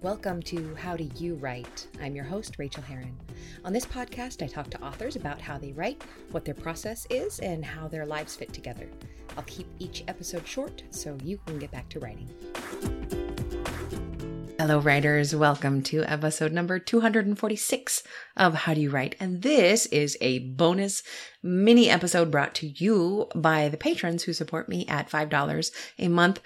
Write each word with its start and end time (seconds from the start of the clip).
Welcome 0.00 0.42
to 0.42 0.76
How 0.76 0.96
Do 0.96 1.10
You 1.16 1.34
Write? 1.34 1.88
I'm 2.00 2.14
your 2.14 2.24
host, 2.24 2.54
Rachael 2.56 2.84
Herron. 2.84 3.16
On 3.64 3.72
this 3.72 3.84
podcast, 3.84 4.44
I 4.44 4.46
talk 4.46 4.70
to 4.70 4.80
authors 4.80 5.16
about 5.16 5.40
how 5.40 5.58
they 5.58 5.72
write, 5.72 6.04
what 6.30 6.44
their 6.44 6.54
process 6.54 7.04
is, 7.10 7.40
and 7.40 7.64
how 7.64 7.88
their 7.88 8.06
lives 8.06 8.36
fit 8.36 8.52
together. 8.52 8.88
I'll 9.36 9.42
keep 9.42 9.66
each 9.80 10.04
episode 10.06 10.46
short 10.46 10.84
so 10.90 11.18
you 11.24 11.40
can 11.46 11.58
get 11.58 11.72
back 11.72 11.88
to 11.88 11.98
writing. 11.98 12.30
Hello, 14.60 14.80
writers. 14.80 15.34
Welcome 15.34 15.82
to 15.84 16.02
episode 16.02 16.52
number 16.52 16.78
246 16.78 18.02
of 18.36 18.54
How 18.54 18.74
Do 18.74 18.80
You 18.80 18.90
Write? 18.90 19.14
And 19.18 19.40
this 19.42 19.86
is 19.86 20.18
a 20.20 20.40
bonus 20.40 21.02
mini 21.42 21.88
episode 21.88 22.30
brought 22.30 22.56
to 22.56 22.66
you 22.66 23.28
by 23.34 23.68
the 23.68 23.76
patrons 23.76 24.24
who 24.24 24.32
support 24.32 24.68
me 24.68 24.84
at 24.88 25.08
$5 25.08 25.70
a 26.00 26.08
month 26.08 26.40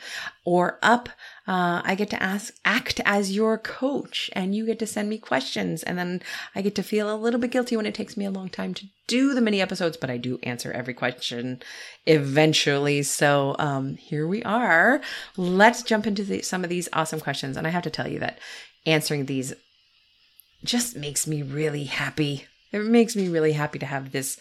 or 0.45 0.79
up. 0.83 1.09
Uh, 1.47 1.83
I 1.85 1.95
get 1.95 2.11
to 2.11 2.23
ask, 2.23 2.55
act 2.65 3.01
as 3.05 3.35
your 3.35 3.59
coach 3.59 4.31
and 4.33 4.55
you 4.55 4.67
get 4.67 4.79
to 4.81 4.87
send 4.87 5.09
me 5.09 5.19
questions. 5.19 5.83
And 5.83 5.99
then 5.99 6.23
I 6.55 6.63
get 6.63 6.75
to 6.77 6.83
feel 6.83 7.13
a 7.13 7.17
little 7.17 7.41
bit 7.41 7.51
guilty 7.51 7.77
when 7.77 7.87
it 7.87 7.95
takes 7.95 8.17
me 8.17 8.25
a 8.25 8.31
long 8.31 8.49
time 8.49 8.75
to 8.75 8.87
do 9.07 9.35
the 9.35 9.41
mini 9.41 9.61
episodes, 9.61 9.97
but 9.97 10.11
I 10.11 10.17
do 10.17 10.39
answer 10.43 10.73
every 10.73 10.95
question 10.95 11.63
eventually. 12.07 13.03
So, 13.03 13.57
um, 13.59 13.97
here 13.97 14.27
we 14.27 14.43
are. 14.43 15.01
Let's 15.37 15.83
jump 15.83 16.07
into 16.07 16.25
the, 16.25 16.43
some 16.43 16.65
of 16.65 16.71
these 16.71 16.89
awesome 16.93 17.21
questions. 17.21 17.57
And 17.57 17.67
I 17.67 17.71
have 17.71 17.83
to 17.83 17.91
tell 17.91 18.09
you 18.09 18.21
that 18.21 18.39
answering 18.87 19.27
these 19.27 19.53
just 20.65 20.97
makes 20.97 21.27
me 21.27 21.43
really 21.43 21.85
happy. 21.85 22.47
It 22.71 22.85
makes 22.85 23.15
me 23.15 23.29
really 23.29 23.53
happy 23.53 23.79
to 23.81 23.87
have 23.87 24.13
this 24.13 24.39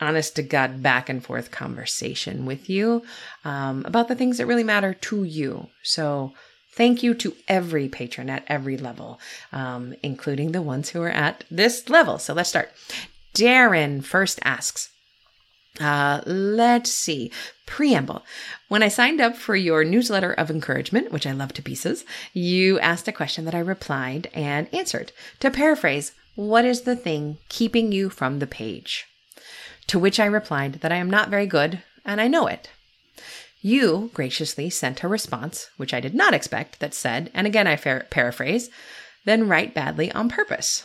honest 0.00 0.36
to 0.36 0.42
God 0.42 0.82
back 0.82 1.08
and 1.08 1.24
forth 1.24 1.50
conversation 1.50 2.46
with 2.46 2.68
you 2.68 3.02
um, 3.44 3.84
about 3.86 4.08
the 4.08 4.14
things 4.14 4.38
that 4.38 4.46
really 4.46 4.64
matter 4.64 4.94
to 4.94 5.24
you. 5.24 5.68
So, 5.82 6.32
thank 6.72 7.02
you 7.02 7.14
to 7.14 7.34
every 7.48 7.88
patron 7.88 8.28
at 8.28 8.44
every 8.48 8.76
level, 8.76 9.18
um, 9.52 9.94
including 10.02 10.52
the 10.52 10.62
ones 10.62 10.90
who 10.90 11.00
are 11.02 11.10
at 11.10 11.44
this 11.50 11.88
level. 11.88 12.18
So, 12.18 12.34
let's 12.34 12.50
start. 12.50 12.72
Darren 13.34 14.04
first 14.04 14.38
asks, 14.42 14.90
uh, 15.80 16.22
let's 16.26 16.90
see. 16.90 17.30
Preamble. 17.66 18.24
When 18.68 18.82
I 18.82 18.88
signed 18.88 19.20
up 19.20 19.36
for 19.36 19.56
your 19.56 19.84
newsletter 19.84 20.32
of 20.32 20.50
encouragement, 20.50 21.12
which 21.12 21.26
I 21.26 21.32
love 21.32 21.52
to 21.54 21.62
pieces, 21.62 22.04
you 22.32 22.78
asked 22.80 23.08
a 23.08 23.12
question 23.12 23.44
that 23.44 23.54
I 23.54 23.58
replied 23.58 24.30
and 24.32 24.72
answered. 24.72 25.12
To 25.40 25.50
paraphrase, 25.50 26.12
what 26.34 26.64
is 26.64 26.82
the 26.82 26.96
thing 26.96 27.38
keeping 27.48 27.92
you 27.92 28.08
from 28.08 28.38
the 28.38 28.46
page? 28.46 29.06
To 29.88 29.98
which 29.98 30.18
I 30.18 30.26
replied 30.26 30.74
that 30.74 30.92
I 30.92 30.96
am 30.96 31.10
not 31.10 31.30
very 31.30 31.46
good 31.46 31.82
and 32.04 32.20
I 32.20 32.28
know 32.28 32.46
it. 32.46 32.70
You 33.60 34.10
graciously 34.14 34.70
sent 34.70 35.02
a 35.02 35.08
response, 35.08 35.70
which 35.76 35.94
I 35.94 36.00
did 36.00 36.14
not 36.14 36.34
expect, 36.34 36.78
that 36.80 36.94
said, 36.94 37.30
and 37.34 37.46
again 37.46 37.66
I 37.66 37.76
par- 37.76 38.06
paraphrase, 38.10 38.70
then 39.24 39.48
write 39.48 39.74
badly 39.74 40.12
on 40.12 40.28
purpose. 40.28 40.84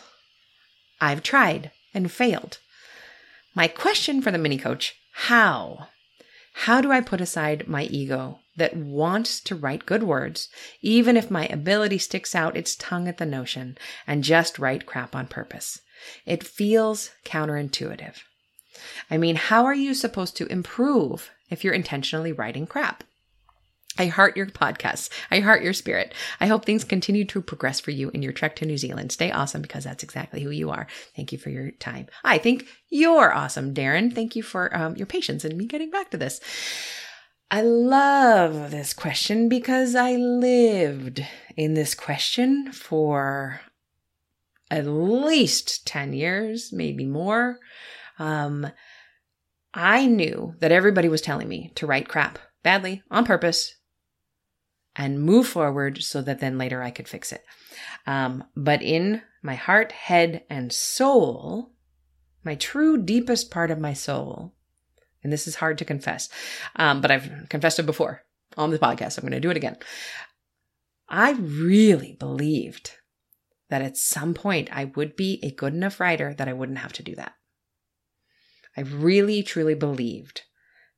I've 0.99 1.23
tried 1.23 1.71
and 1.93 2.11
failed. 2.11 2.59
My 3.53 3.67
question 3.67 4.21
for 4.21 4.31
the 4.31 4.37
mini 4.37 4.57
coach 4.57 4.95
how? 5.13 5.89
How 6.53 6.81
do 6.81 6.91
I 6.91 7.01
put 7.01 7.21
aside 7.21 7.67
my 7.67 7.83
ego 7.83 8.39
that 8.55 8.75
wants 8.75 9.39
to 9.41 9.55
write 9.55 9.85
good 9.85 10.03
words, 10.03 10.49
even 10.81 11.17
if 11.17 11.29
my 11.29 11.45
ability 11.47 11.97
sticks 11.97 12.33
out 12.33 12.57
its 12.57 12.75
tongue 12.75 13.07
at 13.07 13.17
the 13.17 13.25
notion, 13.25 13.77
and 14.07 14.23
just 14.23 14.59
write 14.59 14.85
crap 14.85 15.15
on 15.15 15.27
purpose? 15.27 15.79
It 16.25 16.43
feels 16.43 17.11
counterintuitive. 17.25 18.15
I 19.09 19.17
mean, 19.17 19.35
how 19.35 19.65
are 19.65 19.73
you 19.73 19.93
supposed 19.93 20.37
to 20.37 20.47
improve 20.47 21.31
if 21.49 21.63
you're 21.63 21.73
intentionally 21.73 22.31
writing 22.31 22.67
crap? 22.67 23.03
I 23.97 24.05
heart 24.05 24.37
your 24.37 24.45
podcasts. 24.45 25.09
I 25.29 25.41
heart 25.41 25.63
your 25.63 25.73
spirit. 25.73 26.13
I 26.39 26.47
hope 26.47 26.63
things 26.63 26.83
continue 26.83 27.25
to 27.25 27.41
progress 27.41 27.79
for 27.79 27.91
you 27.91 28.09
in 28.11 28.21
your 28.21 28.31
trek 28.31 28.55
to 28.57 28.65
New 28.65 28.77
Zealand. 28.77 29.11
Stay 29.11 29.31
awesome 29.31 29.61
because 29.61 29.83
that's 29.83 30.03
exactly 30.03 30.41
who 30.41 30.49
you 30.49 30.69
are. 30.69 30.87
Thank 31.15 31.31
you 31.31 31.37
for 31.37 31.49
your 31.49 31.71
time. 31.71 32.07
I 32.23 32.37
think 32.37 32.67
you're 32.89 33.33
awesome, 33.33 33.73
Darren. 33.73 34.13
Thank 34.13 34.35
you 34.35 34.43
for 34.43 34.75
um, 34.75 34.95
your 34.95 35.07
patience 35.07 35.43
and 35.43 35.57
me 35.57 35.65
getting 35.65 35.91
back 35.91 36.09
to 36.11 36.17
this. 36.17 36.39
I 37.53 37.63
love 37.63 38.71
this 38.71 38.93
question 38.93 39.49
because 39.49 39.93
I 39.93 40.13
lived 40.15 41.25
in 41.57 41.73
this 41.73 41.93
question 41.93 42.71
for 42.71 43.59
at 44.69 44.87
least 44.87 45.85
10 45.85 46.13
years, 46.13 46.71
maybe 46.71 47.05
more. 47.05 47.59
Um, 48.21 48.67
I 49.73 50.05
knew 50.05 50.53
that 50.59 50.71
everybody 50.71 51.09
was 51.09 51.21
telling 51.21 51.49
me 51.49 51.71
to 51.73 51.87
write 51.87 52.07
crap 52.07 52.37
badly 52.61 53.01
on 53.09 53.25
purpose 53.25 53.77
and 54.95 55.23
move 55.23 55.47
forward 55.47 56.03
so 56.03 56.21
that 56.21 56.39
then 56.39 56.59
later 56.59 56.83
I 56.83 56.91
could 56.91 57.07
fix 57.07 57.31
it. 57.31 57.43
Um, 58.05 58.43
but 58.55 58.83
in 58.83 59.23
my 59.41 59.55
heart, 59.55 59.91
head, 59.91 60.43
and 60.51 60.71
soul, 60.71 61.71
my 62.43 62.53
true 62.53 63.01
deepest 63.01 63.49
part 63.49 63.71
of 63.71 63.79
my 63.79 63.93
soul, 63.93 64.53
and 65.23 65.33
this 65.33 65.47
is 65.47 65.55
hard 65.55 65.79
to 65.79 65.85
confess, 65.85 66.29
um, 66.75 67.01
but 67.01 67.09
I've 67.09 67.49
confessed 67.49 67.79
it 67.79 67.87
before 67.87 68.23
on 68.55 68.69
the 68.69 68.77
podcast. 68.77 69.17
I'm 69.17 69.23
going 69.23 69.31
to 69.31 69.39
do 69.39 69.49
it 69.49 69.57
again. 69.57 69.77
I 71.09 71.31
really 71.31 72.17
believed 72.19 72.91
that 73.69 73.81
at 73.81 73.97
some 73.97 74.35
point 74.35 74.69
I 74.71 74.85
would 74.95 75.15
be 75.15 75.39
a 75.41 75.49
good 75.49 75.73
enough 75.73 75.99
writer 75.99 76.35
that 76.35 76.47
I 76.47 76.53
wouldn't 76.53 76.79
have 76.79 76.93
to 76.93 77.03
do 77.03 77.15
that. 77.15 77.33
I 78.75 78.81
really, 78.81 79.43
truly 79.43 79.75
believed 79.75 80.41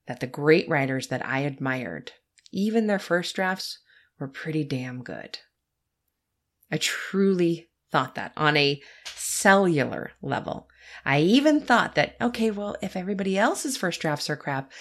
that 0.07 0.19
the 0.19 0.27
great 0.27 0.67
writers 0.69 1.07
that 1.07 1.25
I 1.25 1.39
admired, 1.39 2.11
even 2.51 2.87
their 2.87 2.99
first 2.99 3.35
drafts, 3.35 3.79
were 4.19 4.27
pretty 4.27 4.63
damn 4.63 5.01
good. 5.01 5.39
I 6.71 6.77
truly 6.77 7.69
thought 7.91 8.15
that 8.15 8.33
on 8.35 8.57
a 8.57 8.81
cellular 9.05 10.11
level. 10.21 10.67
I 11.05 11.21
even 11.21 11.61
thought 11.61 11.95
that, 11.95 12.15
okay, 12.21 12.51
well, 12.51 12.75
if 12.81 12.95
everybody 12.95 13.37
else's 13.37 13.77
first 13.77 14.01
drafts 14.01 14.29
are 14.29 14.35
crap, 14.35 14.71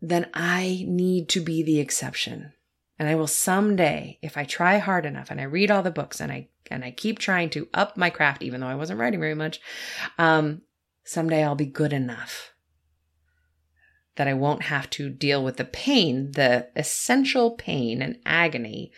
then 0.00 0.28
I 0.34 0.84
need 0.86 1.28
to 1.30 1.40
be 1.40 1.62
the 1.62 1.80
exception. 1.80 2.52
And 2.98 3.08
I 3.08 3.14
will 3.14 3.28
someday, 3.28 4.18
if 4.22 4.36
I 4.36 4.44
try 4.44 4.78
hard 4.78 5.06
enough 5.06 5.30
and 5.30 5.40
I 5.40 5.44
read 5.44 5.70
all 5.70 5.82
the 5.82 5.90
books 5.90 6.20
and 6.20 6.32
I 6.32 6.48
and 6.70 6.84
I 6.84 6.90
keep 6.90 7.18
trying 7.18 7.48
to 7.50 7.68
up 7.72 7.96
my 7.96 8.10
craft, 8.10 8.42
even 8.42 8.60
though 8.60 8.66
I 8.66 8.74
wasn't 8.74 9.00
writing 9.00 9.20
very 9.20 9.34
much, 9.34 9.60
um, 10.18 10.62
someday 11.08 11.42
I'll 11.42 11.54
be 11.54 11.66
good 11.66 11.92
enough 11.92 12.52
that 14.16 14.28
I 14.28 14.34
won't 14.34 14.64
have 14.64 14.90
to 14.90 15.08
deal 15.08 15.42
with 15.42 15.56
the 15.56 15.64
pain, 15.64 16.32
the 16.32 16.68
essential 16.76 17.52
pain 17.52 18.02
and 18.02 18.18
agony 18.26 18.92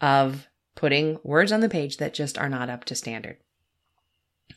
of 0.00 0.48
putting 0.74 1.18
words 1.22 1.52
on 1.52 1.60
the 1.60 1.68
page 1.68 1.98
that 1.98 2.14
just 2.14 2.38
are 2.38 2.48
not 2.48 2.70
up 2.70 2.84
to 2.86 2.94
standard. 2.94 3.36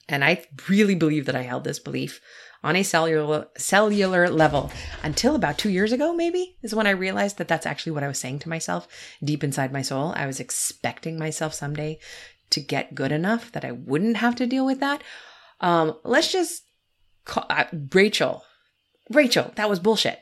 And 0.10 0.24
I 0.24 0.46
really 0.70 0.96
believe 0.96 1.26
that 1.26 1.36
I 1.36 1.42
held 1.42 1.66
this 1.66 1.80
belief 1.80 2.22
on 2.64 2.76
a 2.76 2.84
cellular 2.84 3.48
cellular 3.58 4.30
level 4.30 4.72
until 5.04 5.36
about 5.36 5.58
2 5.58 5.70
years 5.70 5.92
ago 5.92 6.14
maybe 6.14 6.58
is 6.64 6.74
when 6.74 6.88
I 6.88 6.92
realized 6.92 7.38
that 7.38 7.48
that's 7.48 7.66
actually 7.66 7.92
what 7.92 8.04
I 8.04 8.08
was 8.08 8.18
saying 8.18 8.40
to 8.40 8.50
myself 8.50 8.88
deep 9.24 9.44
inside 9.44 9.72
my 9.72 9.84
soul. 9.84 10.14
I 10.16 10.26
was 10.26 10.40
expecting 10.40 11.20
myself 11.20 11.54
someday 11.54 12.00
to 12.50 12.62
get 12.62 12.96
good 12.96 13.12
enough 13.12 13.52
that 13.52 13.66
I 13.66 13.74
wouldn't 13.74 14.18
have 14.18 14.36
to 14.38 14.48
deal 14.48 14.66
with 14.66 14.80
that. 14.80 15.04
Um, 15.60 15.98
let's 16.04 16.32
just 16.32 16.64
uh, 17.36 17.66
Rachael. 17.94 18.44
Rachael, 19.10 19.52
that 19.56 19.70
was 19.70 19.80
bullshit. 19.80 20.20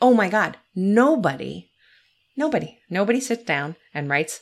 Oh 0.00 0.14
my 0.14 0.28
God. 0.28 0.56
Nobody, 0.74 1.70
nobody, 2.36 2.78
nobody 2.90 3.20
sits 3.20 3.44
down 3.44 3.76
and 3.94 4.08
writes 4.08 4.40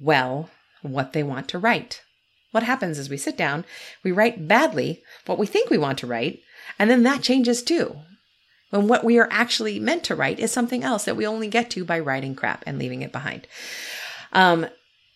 well 0.00 0.50
what 0.82 1.12
they 1.12 1.22
want 1.22 1.48
to 1.48 1.58
write. 1.58 2.02
What 2.52 2.62
happens 2.62 2.98
is 2.98 3.10
we 3.10 3.18
sit 3.18 3.36
down, 3.36 3.64
we 4.02 4.12
write 4.12 4.48
badly 4.48 5.02
what 5.26 5.38
we 5.38 5.46
think 5.46 5.68
we 5.68 5.78
want 5.78 5.98
to 5.98 6.06
write, 6.06 6.40
and 6.78 6.88
then 6.88 7.02
that 7.02 7.22
changes 7.22 7.62
too. 7.62 7.96
When 8.70 8.88
what 8.88 9.04
we 9.04 9.18
are 9.18 9.28
actually 9.30 9.78
meant 9.78 10.04
to 10.04 10.14
write 10.14 10.40
is 10.40 10.52
something 10.52 10.82
else 10.82 11.04
that 11.04 11.16
we 11.16 11.26
only 11.26 11.48
get 11.48 11.70
to 11.70 11.84
by 11.84 11.98
writing 11.98 12.34
crap 12.34 12.64
and 12.66 12.78
leaving 12.78 13.02
it 13.02 13.12
behind. 13.12 13.46
Um, 14.32 14.66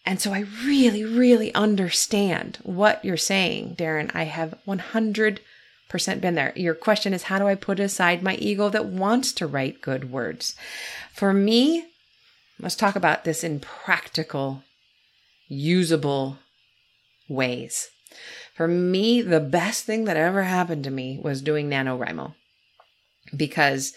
and 0.04 0.20
so 0.20 0.32
I 0.32 0.44
really, 0.64 1.04
really 1.04 1.54
understand 1.54 2.58
what 2.62 3.04
you're 3.04 3.16
saying, 3.16 3.76
Darren. 3.76 4.10
I 4.14 4.24
have 4.24 4.58
100% 4.66 5.40
been 6.20 6.34
there. 6.34 6.52
Your 6.56 6.74
question 6.74 7.12
is 7.12 7.24
how 7.24 7.38
do 7.38 7.46
I 7.46 7.54
put 7.54 7.78
aside 7.78 8.22
my 8.22 8.34
ego 8.36 8.68
that 8.70 8.86
wants 8.86 9.32
to 9.34 9.46
write 9.46 9.82
good 9.82 10.10
words? 10.10 10.54
For 11.12 11.32
me, 11.32 11.86
let's 12.58 12.76
talk 12.76 12.96
about 12.96 13.24
this 13.24 13.44
in 13.44 13.60
practical, 13.60 14.64
usable 15.48 16.38
ways. 17.28 17.88
For 18.54 18.66
me, 18.66 19.22
the 19.22 19.40
best 19.40 19.84
thing 19.84 20.04
that 20.04 20.16
ever 20.16 20.42
happened 20.42 20.84
to 20.84 20.90
me 20.90 21.18
was 21.22 21.42
doing 21.42 21.68
NaNoWriMo 21.70 22.34
because 23.36 23.92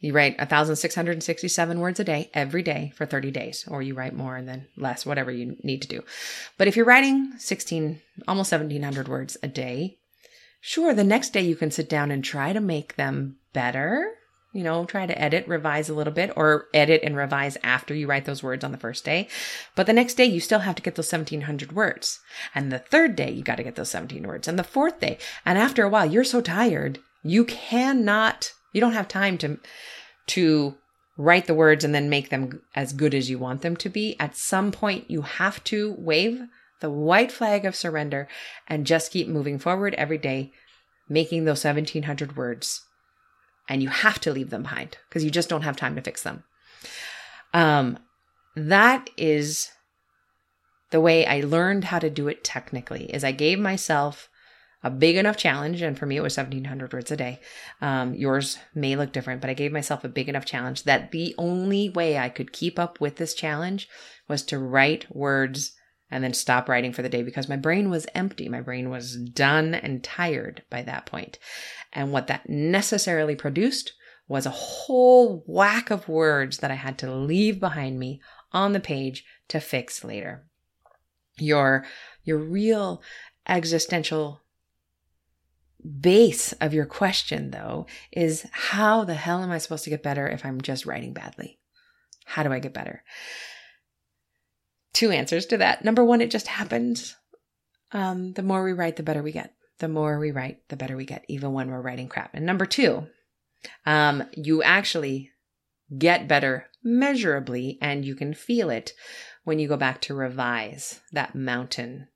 you 0.00 0.12
write 0.12 0.38
1,667 0.38 1.80
words 1.80 1.98
a 1.98 2.04
day 2.04 2.30
every 2.32 2.62
day 2.62 2.92
for 2.94 3.04
30 3.04 3.30
days, 3.32 3.66
or 3.68 3.82
you 3.82 3.94
write 3.94 4.14
more 4.14 4.36
and 4.36 4.48
then 4.48 4.68
less, 4.76 5.04
whatever 5.04 5.32
you 5.32 5.56
need 5.62 5.82
to 5.82 5.88
do. 5.88 6.04
But 6.56 6.68
if 6.68 6.76
you're 6.76 6.86
writing 6.86 7.32
16, 7.38 8.00
almost 8.28 8.52
1,700 8.52 9.08
words 9.08 9.36
a 9.42 9.48
day, 9.48 9.98
sure, 10.60 10.94
the 10.94 11.02
next 11.02 11.30
day 11.30 11.42
you 11.42 11.56
can 11.56 11.72
sit 11.72 11.88
down 11.88 12.12
and 12.12 12.22
try 12.22 12.52
to 12.52 12.60
make 12.60 12.94
them 12.94 13.38
better. 13.52 14.14
you 14.52 14.64
know, 14.64 14.84
try 14.86 15.06
to 15.06 15.20
edit, 15.20 15.46
revise 15.46 15.88
a 15.88 15.94
little 15.94 16.12
bit, 16.12 16.32
or 16.34 16.66
edit 16.72 17.02
and 17.04 17.16
revise 17.16 17.58
after 17.62 17.94
you 17.94 18.06
write 18.06 18.24
those 18.24 18.42
words 18.42 18.64
on 18.64 18.72
the 18.72 18.78
first 18.78 19.04
day. 19.04 19.28
But 19.76 19.86
the 19.86 19.92
next 19.92 20.14
day, 20.14 20.24
you 20.24 20.40
still 20.40 20.60
have 20.60 20.74
to 20.76 20.82
get 20.82 20.94
those 20.94 21.12
1700 21.12 21.72
words. 21.72 22.20
And 22.54 22.72
the 22.72 22.78
third 22.78 23.14
day, 23.14 23.30
you 23.30 23.42
got 23.42 23.56
to 23.56 23.62
get 23.62 23.76
those 23.76 23.90
17 23.90 24.26
words. 24.26 24.48
And 24.48 24.58
the 24.58 24.64
fourth 24.64 25.00
day. 25.00 25.18
And 25.44 25.58
after 25.58 25.84
a 25.84 25.88
while, 25.88 26.06
you're 26.06 26.24
so 26.24 26.40
tired, 26.40 26.98
you 27.22 27.44
cannot, 27.44 28.52
you 28.78 28.80
don't 28.80 28.92
have 28.92 29.08
time 29.08 29.36
to, 29.38 29.58
to 30.28 30.76
write 31.16 31.46
the 31.46 31.54
words 31.54 31.84
and 31.84 31.92
then 31.92 32.08
make 32.08 32.30
them 32.30 32.62
as 32.76 32.92
good 32.92 33.12
as 33.12 33.28
you 33.28 33.38
want 33.38 33.62
them 33.62 33.76
to 33.76 33.88
be. 33.88 34.14
At 34.20 34.36
some 34.36 34.70
point, 34.70 35.10
you 35.10 35.22
have 35.22 35.62
to 35.64 35.96
wave 35.98 36.42
the 36.80 36.90
white 36.90 37.32
flag 37.32 37.64
of 37.64 37.74
surrender 37.74 38.28
and 38.68 38.86
just 38.86 39.10
keep 39.10 39.26
moving 39.26 39.58
forward 39.58 39.94
every 39.94 40.18
day, 40.18 40.52
making 41.08 41.44
those 41.44 41.64
1700 41.64 42.36
words 42.36 42.84
and 43.68 43.82
you 43.82 43.88
have 43.88 44.18
to 44.20 44.32
leave 44.32 44.50
them 44.50 44.62
behind 44.62 44.96
because 45.08 45.24
you 45.24 45.30
just 45.30 45.48
don't 45.48 45.62
have 45.62 45.76
time 45.76 45.94
to 45.94 46.02
fix 46.02 46.22
them. 46.22 46.44
Um, 47.52 47.98
that 48.56 49.10
is 49.16 49.70
the 50.90 51.00
way 51.00 51.26
I 51.26 51.40
learned 51.40 51.84
how 51.84 51.98
to 51.98 52.10
do 52.10 52.28
it 52.28 52.42
technically 52.42 53.04
is 53.12 53.22
I 53.22 53.32
gave 53.32 53.58
myself 53.58 54.28
a 54.82 54.90
big 54.90 55.16
enough 55.16 55.36
challenge. 55.36 55.82
And 55.82 55.98
for 55.98 56.06
me, 56.06 56.16
it 56.16 56.22
was 56.22 56.36
1700 56.36 56.92
words 56.92 57.10
a 57.10 57.16
day. 57.16 57.40
Um, 57.80 58.14
yours 58.14 58.58
may 58.74 58.96
look 58.96 59.12
different, 59.12 59.40
but 59.40 59.50
I 59.50 59.54
gave 59.54 59.72
myself 59.72 60.04
a 60.04 60.08
big 60.08 60.28
enough 60.28 60.44
challenge 60.44 60.84
that 60.84 61.10
the 61.10 61.34
only 61.38 61.88
way 61.88 62.18
I 62.18 62.28
could 62.28 62.52
keep 62.52 62.78
up 62.78 63.00
with 63.00 63.16
this 63.16 63.34
challenge 63.34 63.88
was 64.28 64.42
to 64.44 64.58
write 64.58 65.06
words 65.14 65.72
and 66.10 66.24
then 66.24 66.32
stop 66.32 66.68
writing 66.68 66.92
for 66.92 67.02
the 67.02 67.08
day 67.08 67.22
because 67.22 67.48
my 67.48 67.56
brain 67.56 67.90
was 67.90 68.06
empty. 68.14 68.48
My 68.48 68.60
brain 68.60 68.88
was 68.88 69.16
done 69.16 69.74
and 69.74 70.02
tired 70.02 70.62
by 70.70 70.82
that 70.82 71.06
point. 71.06 71.38
And 71.92 72.12
what 72.12 72.28
that 72.28 72.48
necessarily 72.48 73.34
produced 73.34 73.92
was 74.26 74.46
a 74.46 74.50
whole 74.50 75.42
whack 75.46 75.90
of 75.90 76.08
words 76.08 76.58
that 76.58 76.70
I 76.70 76.74
had 76.74 76.98
to 76.98 77.12
leave 77.12 77.60
behind 77.60 77.98
me 77.98 78.20
on 78.52 78.72
the 78.72 78.80
page 78.80 79.24
to 79.48 79.60
fix 79.60 80.04
later. 80.04 80.46
Your, 81.38 81.84
your 82.24 82.38
real 82.38 83.02
existential 83.46 84.42
base 86.00 86.52
of 86.54 86.74
your 86.74 86.86
question, 86.86 87.50
though, 87.50 87.86
is 88.12 88.46
how 88.52 89.04
the 89.04 89.14
hell 89.14 89.42
am 89.42 89.50
I 89.50 89.58
supposed 89.58 89.84
to 89.84 89.90
get 89.90 90.02
better 90.02 90.28
if 90.28 90.44
I'm 90.44 90.60
just 90.60 90.86
writing 90.86 91.12
badly? 91.12 91.58
How 92.24 92.42
do 92.42 92.52
I 92.52 92.58
get 92.58 92.74
better? 92.74 93.02
Two 94.92 95.10
answers 95.10 95.46
to 95.46 95.58
that. 95.58 95.84
Number 95.84 96.04
one, 96.04 96.20
it 96.20 96.30
just 96.30 96.48
happens. 96.48 97.16
Um, 97.92 98.32
the 98.32 98.42
more 98.42 98.64
we 98.64 98.72
write, 98.72 98.96
the 98.96 99.02
better 99.02 99.22
we 99.22 99.32
get 99.32 99.54
the 99.78 99.88
more 99.88 100.18
we 100.18 100.30
write, 100.30 100.68
the 100.68 100.76
better 100.76 100.96
we 100.96 101.04
get, 101.04 101.24
even 101.28 101.52
when 101.52 101.70
we're 101.70 101.80
writing 101.80 102.08
crap. 102.08 102.34
And 102.34 102.44
number 102.44 102.66
two, 102.66 103.06
um, 103.86 104.24
you 104.34 104.62
actually 104.62 105.30
get 105.96 106.28
better 106.28 106.66
measurably 106.82 107.78
and 107.80 108.04
you 108.04 108.14
can 108.14 108.34
feel 108.34 108.70
it 108.70 108.92
when 109.44 109.58
you 109.58 109.68
go 109.68 109.76
back 109.76 110.00
to 110.02 110.14
revise 110.14 111.00
that 111.12 111.34
mountain, 111.34 112.08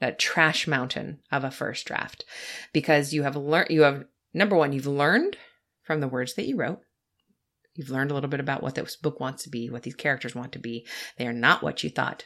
that 0.00 0.18
trash 0.18 0.66
mountain 0.66 1.20
of 1.32 1.44
a 1.44 1.50
first 1.50 1.86
draft, 1.86 2.24
because 2.72 3.14
you 3.14 3.22
have 3.22 3.36
learned, 3.36 3.70
you 3.70 3.82
have, 3.82 4.04
number 4.34 4.56
one, 4.56 4.72
you've 4.72 4.86
learned 4.86 5.36
from 5.82 6.00
the 6.00 6.08
words 6.08 6.34
that 6.34 6.46
you 6.46 6.56
wrote. 6.56 6.80
You've 7.74 7.90
learned 7.90 8.10
a 8.10 8.14
little 8.14 8.30
bit 8.30 8.40
about 8.40 8.62
what 8.62 8.74
this 8.74 8.96
book 8.96 9.20
wants 9.20 9.42
to 9.44 9.50
be, 9.50 9.68
what 9.68 9.82
these 9.82 9.94
characters 9.94 10.34
want 10.34 10.52
to 10.52 10.58
be. 10.58 10.86
They 11.18 11.26
are 11.26 11.32
not 11.32 11.62
what 11.62 11.84
you 11.84 11.90
thought 11.90 12.24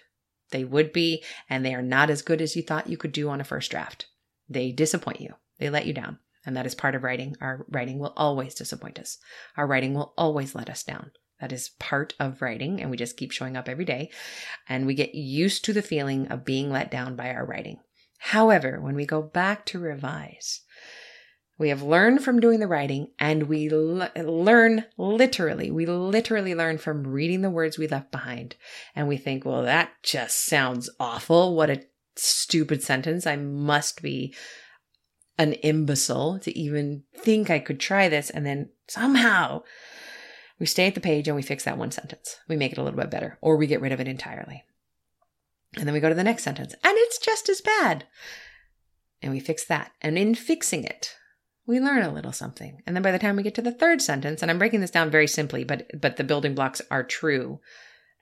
they 0.50 0.64
would 0.64 0.92
be, 0.92 1.24
and 1.48 1.64
they 1.64 1.74
are 1.74 1.82
not 1.82 2.10
as 2.10 2.22
good 2.22 2.40
as 2.40 2.56
you 2.56 2.62
thought 2.62 2.88
you 2.88 2.96
could 2.96 3.12
do 3.12 3.28
on 3.28 3.40
a 3.40 3.44
first 3.44 3.70
draft. 3.70 4.06
They 4.48 4.72
disappoint 4.72 5.20
you, 5.20 5.34
they 5.58 5.70
let 5.70 5.86
you 5.86 5.92
down. 5.92 6.18
And 6.46 6.56
that 6.56 6.66
is 6.66 6.74
part 6.74 6.94
of 6.94 7.02
writing. 7.02 7.36
Our 7.40 7.66
writing 7.68 7.98
will 7.98 8.14
always 8.16 8.54
disappoint 8.54 8.98
us. 8.98 9.18
Our 9.56 9.66
writing 9.66 9.92
will 9.92 10.14
always 10.16 10.54
let 10.54 10.70
us 10.70 10.82
down. 10.82 11.10
That 11.40 11.52
is 11.52 11.70
part 11.78 12.14
of 12.20 12.42
writing, 12.42 12.80
and 12.80 12.90
we 12.90 12.96
just 12.96 13.16
keep 13.16 13.32
showing 13.32 13.56
up 13.56 13.68
every 13.68 13.84
day. 13.84 14.10
And 14.68 14.86
we 14.86 14.94
get 14.94 15.14
used 15.14 15.64
to 15.64 15.72
the 15.72 15.82
feeling 15.82 16.28
of 16.28 16.44
being 16.44 16.70
let 16.70 16.90
down 16.90 17.16
by 17.16 17.30
our 17.30 17.44
writing. 17.44 17.78
However, 18.18 18.80
when 18.80 18.94
we 18.94 19.06
go 19.06 19.22
back 19.22 19.64
to 19.66 19.78
revise, 19.78 20.60
we 21.58 21.68
have 21.68 21.82
learned 21.82 22.24
from 22.24 22.40
doing 22.40 22.60
the 22.60 22.66
writing 22.66 23.08
and 23.18 23.42
we 23.42 23.68
learn 23.68 24.86
literally. 24.96 25.70
We 25.70 25.84
literally 25.84 26.54
learn 26.54 26.78
from 26.78 27.06
reading 27.06 27.42
the 27.42 27.50
words 27.50 27.76
we 27.76 27.86
left 27.86 28.10
behind. 28.10 28.56
And 28.96 29.08
we 29.08 29.18
think, 29.18 29.44
well, 29.44 29.62
that 29.62 29.90
just 30.02 30.46
sounds 30.46 30.88
awful. 30.98 31.54
What 31.54 31.68
a 31.68 31.82
stupid 32.16 32.82
sentence. 32.82 33.26
I 33.26 33.36
must 33.36 34.00
be 34.02 34.34
an 35.36 35.52
imbecile 35.52 36.38
to 36.40 36.58
even 36.58 37.04
think 37.14 37.50
I 37.50 37.58
could 37.58 37.78
try 37.78 38.08
this. 38.08 38.30
And 38.30 38.46
then 38.46 38.70
somehow 38.88 39.62
we 40.60 40.66
stay 40.66 40.86
at 40.86 40.94
the 40.94 41.00
page 41.00 41.26
and 41.26 41.34
we 41.34 41.42
fix 41.42 41.64
that 41.64 41.78
one 41.78 41.90
sentence. 41.90 42.36
We 42.46 42.56
make 42.56 42.70
it 42.70 42.78
a 42.78 42.82
little 42.82 43.00
bit 43.00 43.10
better, 43.10 43.38
or 43.40 43.56
we 43.56 43.66
get 43.66 43.80
rid 43.80 43.92
of 43.92 44.00
it 44.00 44.06
entirely. 44.06 44.62
And 45.76 45.86
then 45.86 45.94
we 45.94 46.00
go 46.00 46.08
to 46.08 46.14
the 46.14 46.22
next 46.22 46.44
sentence, 46.44 46.74
and 46.84 46.94
it's 46.96 47.18
just 47.18 47.48
as 47.48 47.60
bad. 47.60 48.06
And 49.22 49.32
we 49.32 49.40
fix 49.40 49.64
that. 49.64 49.92
And 50.00 50.18
in 50.18 50.34
fixing 50.34 50.84
it, 50.84 51.16
we 51.66 51.80
learn 51.80 52.02
a 52.02 52.12
little 52.12 52.32
something. 52.32 52.82
And 52.86 52.94
then 52.94 53.02
by 53.02 53.12
the 53.12 53.18
time 53.18 53.36
we 53.36 53.42
get 53.42 53.54
to 53.54 53.62
the 53.62 53.72
third 53.72 54.02
sentence, 54.02 54.42
and 54.42 54.50
I'm 54.50 54.58
breaking 54.58 54.80
this 54.80 54.90
down 54.90 55.10
very 55.10 55.26
simply, 55.26 55.64
but 55.64 55.88
but 55.98 56.16
the 56.16 56.24
building 56.24 56.54
blocks 56.54 56.82
are 56.90 57.02
true 57.02 57.60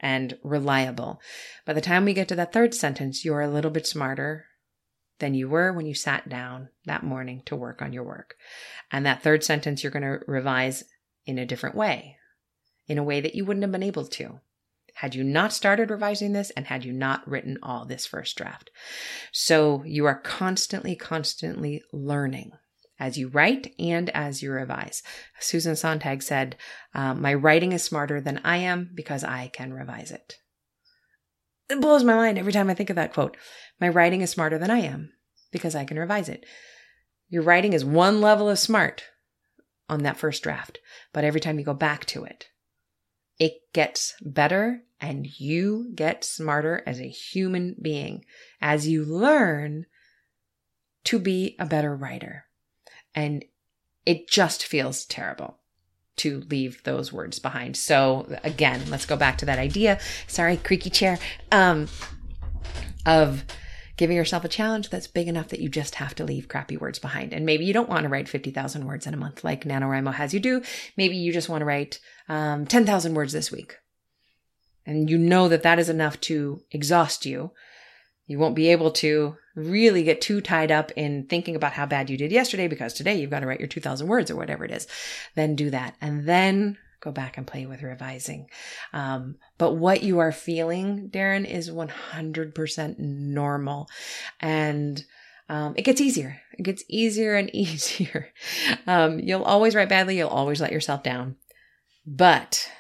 and 0.00 0.38
reliable. 0.44 1.20
By 1.64 1.72
the 1.72 1.80
time 1.80 2.04
we 2.04 2.12
get 2.12 2.28
to 2.28 2.36
that 2.36 2.52
third 2.52 2.74
sentence, 2.74 3.24
you're 3.24 3.40
a 3.40 3.48
little 3.48 3.70
bit 3.70 3.86
smarter 3.86 4.46
than 5.18 5.34
you 5.34 5.48
were 5.48 5.72
when 5.72 5.86
you 5.86 5.94
sat 5.94 6.28
down 6.28 6.68
that 6.84 7.02
morning 7.02 7.42
to 7.46 7.56
work 7.56 7.82
on 7.82 7.92
your 7.92 8.04
work. 8.04 8.36
And 8.92 9.04
that 9.04 9.22
third 9.22 9.42
sentence, 9.42 9.82
you're 9.82 9.90
going 9.90 10.02
to 10.02 10.20
revise 10.28 10.84
in 11.26 11.38
a 11.38 11.46
different 11.46 11.74
way, 11.74 12.17
in 12.88 12.98
a 12.98 13.04
way 13.04 13.20
that 13.20 13.34
you 13.34 13.44
wouldn't 13.44 13.62
have 13.62 13.72
been 13.72 13.82
able 13.82 14.06
to 14.06 14.40
had 14.98 15.14
you 15.14 15.22
not 15.22 15.52
started 15.52 15.90
revising 15.90 16.32
this 16.32 16.50
and 16.50 16.66
had 16.66 16.84
you 16.84 16.92
not 16.92 17.26
written 17.28 17.56
all 17.62 17.84
this 17.84 18.04
first 18.04 18.36
draft. 18.36 18.68
So 19.30 19.84
you 19.86 20.06
are 20.06 20.18
constantly, 20.18 20.96
constantly 20.96 21.84
learning 21.92 22.50
as 22.98 23.16
you 23.16 23.28
write 23.28 23.72
and 23.78 24.10
as 24.10 24.42
you 24.42 24.50
revise. 24.50 25.04
Susan 25.38 25.76
Sontag 25.76 26.20
said, 26.20 26.56
um, 26.94 27.22
My 27.22 27.32
writing 27.32 27.70
is 27.70 27.84
smarter 27.84 28.20
than 28.20 28.40
I 28.42 28.56
am 28.56 28.90
because 28.92 29.22
I 29.22 29.46
can 29.46 29.72
revise 29.72 30.10
it. 30.10 30.34
It 31.70 31.80
blows 31.80 32.02
my 32.02 32.14
mind 32.14 32.36
every 32.36 32.52
time 32.52 32.68
I 32.68 32.74
think 32.74 32.90
of 32.90 32.96
that 32.96 33.12
quote. 33.12 33.36
My 33.80 33.88
writing 33.88 34.22
is 34.22 34.30
smarter 34.30 34.58
than 34.58 34.70
I 34.70 34.78
am 34.78 35.12
because 35.52 35.76
I 35.76 35.84
can 35.84 35.98
revise 35.98 36.28
it. 36.28 36.44
Your 37.28 37.42
writing 37.42 37.72
is 37.72 37.84
one 37.84 38.20
level 38.20 38.48
of 38.48 38.58
smart 38.58 39.04
on 39.88 40.02
that 40.02 40.16
first 40.16 40.42
draft, 40.42 40.80
but 41.12 41.22
every 41.22 41.40
time 41.40 41.58
you 41.58 41.64
go 41.64 41.74
back 41.74 42.04
to 42.06 42.24
it, 42.24 42.48
it 43.38 43.72
gets 43.72 44.14
better 44.20 44.82
and 45.00 45.26
you 45.40 45.90
get 45.94 46.24
smarter 46.24 46.82
as 46.86 47.00
a 47.00 47.08
human 47.08 47.76
being 47.80 48.24
as 48.60 48.88
you 48.88 49.04
learn 49.04 49.86
to 51.04 51.18
be 51.18 51.56
a 51.58 51.66
better 51.66 51.94
writer. 51.94 52.46
And 53.14 53.44
it 54.04 54.28
just 54.28 54.64
feels 54.64 55.04
terrible 55.04 55.58
to 56.16 56.40
leave 56.50 56.82
those 56.82 57.12
words 57.12 57.38
behind. 57.38 57.76
So 57.76 58.26
again, 58.42 58.82
let's 58.90 59.06
go 59.06 59.16
back 59.16 59.38
to 59.38 59.46
that 59.46 59.58
idea. 59.58 60.00
Sorry, 60.26 60.56
creaky 60.56 60.90
chair. 60.90 61.18
Um, 61.52 61.88
of 63.06 63.44
giving 63.98 64.16
yourself 64.16 64.44
a 64.44 64.48
challenge 64.48 64.88
that's 64.88 65.08
big 65.08 65.28
enough 65.28 65.48
that 65.48 65.60
you 65.60 65.68
just 65.68 65.96
have 65.96 66.14
to 66.14 66.24
leave 66.24 66.48
crappy 66.48 66.76
words 66.76 67.00
behind. 67.00 67.34
And 67.34 67.44
maybe 67.44 67.64
you 67.64 67.74
don't 67.74 67.88
want 67.88 68.04
to 68.04 68.08
write 68.08 68.28
50,000 68.28 68.86
words 68.86 69.06
in 69.06 69.12
a 69.12 69.18
month 69.18 69.44
like 69.44 69.64
NaNoWriMo 69.64 70.14
has 70.14 70.32
you 70.32 70.40
do. 70.40 70.62
Maybe 70.96 71.16
you 71.16 71.32
just 71.32 71.48
want 71.48 71.62
to 71.62 71.66
write 71.66 71.98
um, 72.28 72.64
10,000 72.64 73.14
words 73.14 73.32
this 73.32 73.50
week. 73.50 73.76
And 74.86 75.10
you 75.10 75.18
know 75.18 75.48
that 75.48 75.64
that 75.64 75.80
is 75.80 75.88
enough 75.88 76.18
to 76.22 76.62
exhaust 76.70 77.26
you. 77.26 77.50
You 78.28 78.38
won't 78.38 78.54
be 78.54 78.70
able 78.70 78.92
to 78.92 79.36
really 79.56 80.04
get 80.04 80.20
too 80.20 80.40
tied 80.40 80.70
up 80.70 80.92
in 80.94 81.26
thinking 81.26 81.56
about 81.56 81.72
how 81.72 81.84
bad 81.84 82.08
you 82.08 82.16
did 82.16 82.30
yesterday 82.30 82.68
because 82.68 82.94
today 82.94 83.16
you've 83.16 83.30
got 83.30 83.40
to 83.40 83.46
write 83.46 83.58
your 83.58 83.68
2000 83.68 84.06
words 84.06 84.30
or 84.30 84.36
whatever 84.36 84.64
it 84.64 84.70
is. 84.70 84.86
Then 85.34 85.56
do 85.56 85.70
that. 85.70 85.96
And 86.00 86.24
then 86.24 86.78
go 87.00 87.12
back 87.12 87.36
and 87.36 87.46
play 87.46 87.66
with 87.66 87.82
revising. 87.82 88.48
Um, 88.92 89.36
but 89.56 89.74
what 89.74 90.02
you 90.02 90.18
are 90.18 90.32
feeling, 90.32 91.10
Darren, 91.10 91.48
is 91.48 91.70
100% 91.70 92.98
normal. 92.98 93.88
And 94.40 95.04
um, 95.48 95.74
it 95.76 95.82
gets 95.82 96.00
easier. 96.00 96.40
It 96.58 96.62
gets 96.62 96.84
easier 96.88 97.34
and 97.34 97.50
easier. 97.54 98.28
Um, 98.86 99.20
you'll 99.20 99.44
always 99.44 99.74
write 99.74 99.88
badly. 99.88 100.18
You'll 100.18 100.28
always 100.28 100.60
let 100.60 100.72
yourself 100.72 101.02
down. 101.02 101.36
But 102.06 102.70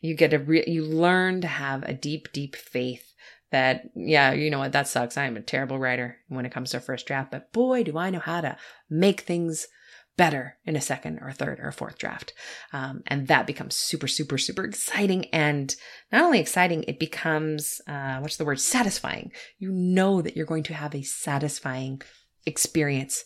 you 0.00 0.14
get 0.14 0.32
a 0.32 0.38
re- 0.38 0.64
you 0.66 0.84
learn 0.84 1.40
to 1.42 1.48
have 1.48 1.82
a 1.84 1.94
deep, 1.94 2.32
deep 2.32 2.56
faith 2.56 3.12
that, 3.50 3.90
yeah, 3.94 4.32
you 4.32 4.50
know 4.50 4.58
what, 4.58 4.72
that 4.72 4.88
sucks. 4.88 5.16
I 5.16 5.26
am 5.26 5.36
a 5.36 5.42
terrible 5.42 5.78
writer 5.78 6.16
when 6.28 6.46
it 6.46 6.52
comes 6.52 6.70
to 6.70 6.80
first 6.80 7.06
draft, 7.06 7.30
but 7.30 7.52
boy, 7.52 7.84
do 7.84 7.98
I 7.98 8.10
know 8.10 8.18
how 8.18 8.40
to 8.40 8.56
make 8.88 9.20
things 9.20 9.68
better 10.16 10.58
in 10.64 10.76
a 10.76 10.80
second 10.80 11.18
or 11.20 11.32
third 11.32 11.58
or 11.60 11.72
fourth 11.72 11.98
draft. 11.98 12.34
Um, 12.72 13.02
and 13.06 13.28
that 13.28 13.46
becomes 13.46 13.74
super, 13.74 14.06
super, 14.06 14.38
super 14.38 14.64
exciting. 14.64 15.26
And 15.26 15.74
not 16.10 16.22
only 16.22 16.40
exciting, 16.40 16.84
it 16.86 16.98
becomes, 16.98 17.80
uh, 17.86 18.18
what's 18.18 18.36
the 18.36 18.44
word? 18.44 18.60
Satisfying. 18.60 19.32
You 19.58 19.72
know 19.72 20.20
that 20.22 20.36
you're 20.36 20.46
going 20.46 20.64
to 20.64 20.74
have 20.74 20.94
a 20.94 21.02
satisfying 21.02 22.02
experience 22.44 23.24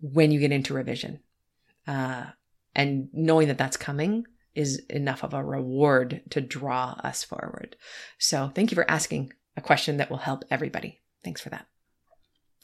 when 0.00 0.30
you 0.30 0.40
get 0.40 0.52
into 0.52 0.74
revision. 0.74 1.20
Uh, 1.86 2.26
and 2.74 3.08
knowing 3.12 3.48
that 3.48 3.58
that's 3.58 3.76
coming 3.76 4.26
is 4.54 4.78
enough 4.90 5.22
of 5.22 5.34
a 5.34 5.44
reward 5.44 6.22
to 6.30 6.40
draw 6.40 6.92
us 7.02 7.24
forward. 7.24 7.76
So 8.18 8.50
thank 8.54 8.70
you 8.70 8.74
for 8.74 8.90
asking 8.90 9.32
a 9.56 9.60
question 9.60 9.96
that 9.96 10.10
will 10.10 10.18
help 10.18 10.44
everybody. 10.50 11.00
Thanks 11.24 11.40
for 11.40 11.50
that. 11.50 11.66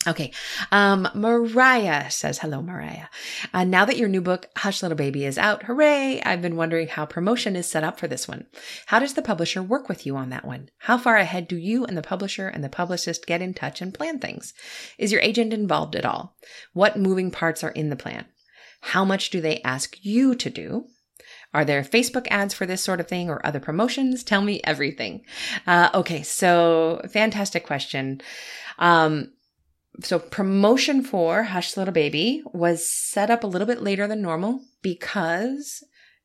Okay. 0.07 0.33
Um, 0.71 1.09
Mariah 1.15 2.11
says, 2.11 2.39
hello, 2.39 2.63
Mariah. 2.63 3.07
Uh, 3.53 3.65
now 3.65 3.85
that 3.85 3.97
your 3.97 4.09
new 4.09 4.21
book, 4.21 4.49
Hush 4.57 4.83
Little 4.83 4.97
Baby 4.97 5.25
is 5.25 5.37
out, 5.37 5.65
hooray. 5.65 6.23
I've 6.25 6.43
been 6.43 6.57
wondering 6.57 6.89
how 6.89 7.07
promotion 7.07 7.57
is 7.57 7.67
set 7.67 7.83
up 7.83 7.99
for 7.99 8.07
this 8.07 8.29
one. 8.29 8.47
How 8.87 8.99
does 9.01 9.15
the 9.15 9.23
publisher 9.23 9.63
work 9.63 9.89
with 9.89 10.07
you 10.07 10.17
on 10.17 10.31
that 10.31 10.45
one? 10.45 10.71
How 10.79 10.97
far 10.97 11.17
ahead 11.17 11.49
do 11.49 11.57
you 11.57 11.85
and 11.85 11.97
the 11.97 12.03
publisher 12.03 12.47
and 12.47 12.63
the 12.63 12.69
publicist 12.69 13.27
get 13.27 13.43
in 13.43 13.53
touch 13.53 13.83
and 13.83 13.93
plan 13.93 14.21
things? 14.21 14.55
Is 14.97 15.11
your 15.11 15.21
agent 15.21 15.53
involved 15.53 15.97
at 15.97 16.05
all? 16.05 16.37
What 16.73 16.97
moving 16.97 17.31
parts 17.31 17.65
are 17.65 17.71
in 17.71 17.91
the 17.91 17.97
plan? 17.97 18.27
How 18.81 19.05
much 19.05 19.31
do 19.31 19.41
they 19.41 19.61
ask 19.63 19.97
you 20.03 20.37
to 20.37 20.51
do? 20.51 20.87
Are 21.53 21.65
there 21.65 21.83
Facebook 21.83 22.27
ads 22.31 22.55
for 22.55 22.67
this 22.67 22.83
sort 22.83 23.01
of 23.01 23.09
thing 23.09 23.31
or 23.31 23.45
other 23.45 23.61
promotions? 23.61 24.23
Tell 24.23 24.43
me 24.43 24.61
everything. 24.63 25.25
Uh, 25.67 25.89
okay. 25.95 26.23
So 26.23 27.01
fantastic 27.11 27.65
question. 27.65 28.21
Um, 28.79 29.33
so 30.03 30.19
promotion 30.19 31.03
for 31.03 31.45
Hush 31.45 31.77
Little 31.77 31.95
Baby 31.95 32.43
was 32.53 32.91
set 32.91 33.31
up 33.31 33.45
a 33.45 33.47
little 33.47 33.67
bit 33.67 33.83
later 33.83 34.07
than 34.07 34.23
normal 34.23 34.61
because 34.83 35.83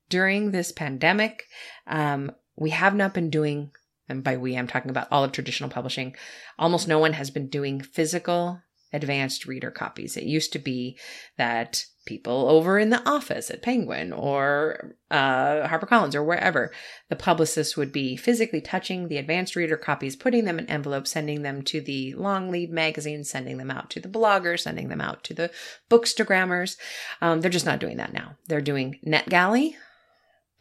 during 0.09 0.51
this 0.51 0.71
pandemic, 0.71 1.43
um, 1.87 2.31
we 2.55 2.71
have 2.71 2.93
not 2.95 3.13
been 3.13 3.29
doing, 3.29 3.71
and 4.09 4.23
by 4.23 4.37
we, 4.37 4.57
I'm 4.57 4.67
talking 4.67 4.91
about 4.91 5.07
all 5.09 5.23
of 5.23 5.31
traditional 5.31 5.69
publishing, 5.69 6.15
almost 6.59 6.87
no 6.87 6.99
one 6.99 7.13
has 7.13 7.31
been 7.31 7.47
doing 7.47 7.81
physical 7.81 8.61
advanced 8.93 9.45
reader 9.45 9.71
copies. 9.71 10.17
It 10.17 10.23
used 10.23 10.53
to 10.53 10.59
be 10.59 10.97
that 11.37 11.85
people 12.05 12.49
over 12.49 12.79
in 12.79 12.89
the 12.89 13.07
office 13.07 13.51
at 13.51 13.61
Penguin 13.61 14.11
or 14.11 14.95
uh, 15.11 15.67
HarperCollins 15.67 16.15
or 16.15 16.23
wherever, 16.23 16.71
the 17.09 17.15
publicist 17.15 17.77
would 17.77 17.91
be 17.91 18.17
physically 18.17 18.59
touching 18.59 19.07
the 19.07 19.17
advanced 19.17 19.55
reader 19.55 19.77
copies, 19.77 20.15
putting 20.15 20.45
them 20.45 20.57
in 20.57 20.65
envelopes, 20.67 21.11
sending 21.11 21.43
them 21.43 21.61
to 21.63 21.79
the 21.79 22.13
long 22.15 22.49
lead 22.49 22.71
magazines, 22.71 23.29
sending 23.29 23.57
them 23.57 23.69
out 23.69 23.89
to 23.91 23.99
the 23.99 24.09
bloggers, 24.09 24.61
sending 24.61 24.89
them 24.89 25.01
out 25.01 25.23
to 25.25 25.33
the 25.33 25.51
bookstagrammers. 25.89 26.75
Um, 27.21 27.41
they're 27.41 27.51
just 27.51 27.65
not 27.65 27.79
doing 27.79 27.97
that 27.97 28.13
now. 28.13 28.35
They're 28.47 28.61
doing 28.61 28.99
NetGalley 29.05 29.75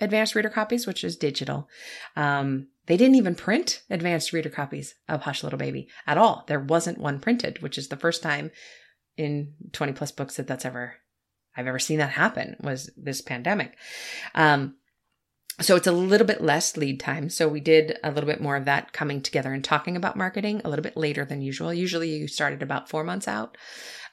advanced 0.01 0.35
reader 0.35 0.51
copies, 0.51 0.87
which 0.87 1.05
is 1.05 1.17
digital. 1.17 1.69
Um, 2.17 2.69
they 2.87 2.97
didn't 2.97 3.17
even 3.17 3.35
print 3.35 3.83
advanced 3.91 4.33
reader 4.33 4.51
copies 4.51 4.95
of 5.09 5.23
Hush 5.23 5.43
Little 5.43 5.59
Baby 5.59 5.89
at 6.07 6.19
all. 6.19 6.45
There 6.49 6.61
wasn't 6.61 6.99
one 6.99 7.21
printed, 7.21 7.63
which 7.63 7.79
is 7.79 7.89
the 7.89 7.97
first 7.97 8.23
time 8.23 8.51
in 9.17 9.55
20 9.73 9.93
plus 9.93 10.13
books 10.13 10.37
that 10.37 10.47
that's 10.47 10.65
ever 10.65 10.95
I've 11.57 11.67
ever 11.67 11.79
seen 11.79 11.99
that 11.99 12.11
happen 12.11 12.57
was 12.61 12.91
this 12.97 13.21
pandemic. 13.21 13.77
Um, 14.35 14.77
so 15.61 15.77
it's 15.77 15.87
a 15.87 15.93
little 15.93 16.27
bit 16.27 16.43
less 16.43 16.77
lead 16.77 17.01
time. 17.01 17.29
So 17.29 17.49
we 17.49 17.61
did 17.61 17.99
a 18.03 18.11
little 18.11 18.29
bit 18.29 18.41
more 18.41 18.57
of 18.57 18.65
that 18.65 18.93
coming 18.93 19.21
together 19.21 19.53
and 19.53 19.63
talking 19.63 19.97
about 19.97 20.17
marketing 20.17 20.63
a 20.65 20.71
little 20.71 20.83
bit 20.83 20.97
later 20.97 21.25
than 21.25 21.43
usual. 21.43 21.73
Usually 21.73 22.11
you 22.11 22.29
started 22.29 22.63
about 22.63 22.89
four 22.89 23.05
months 23.05 23.29
out. 23.29 23.57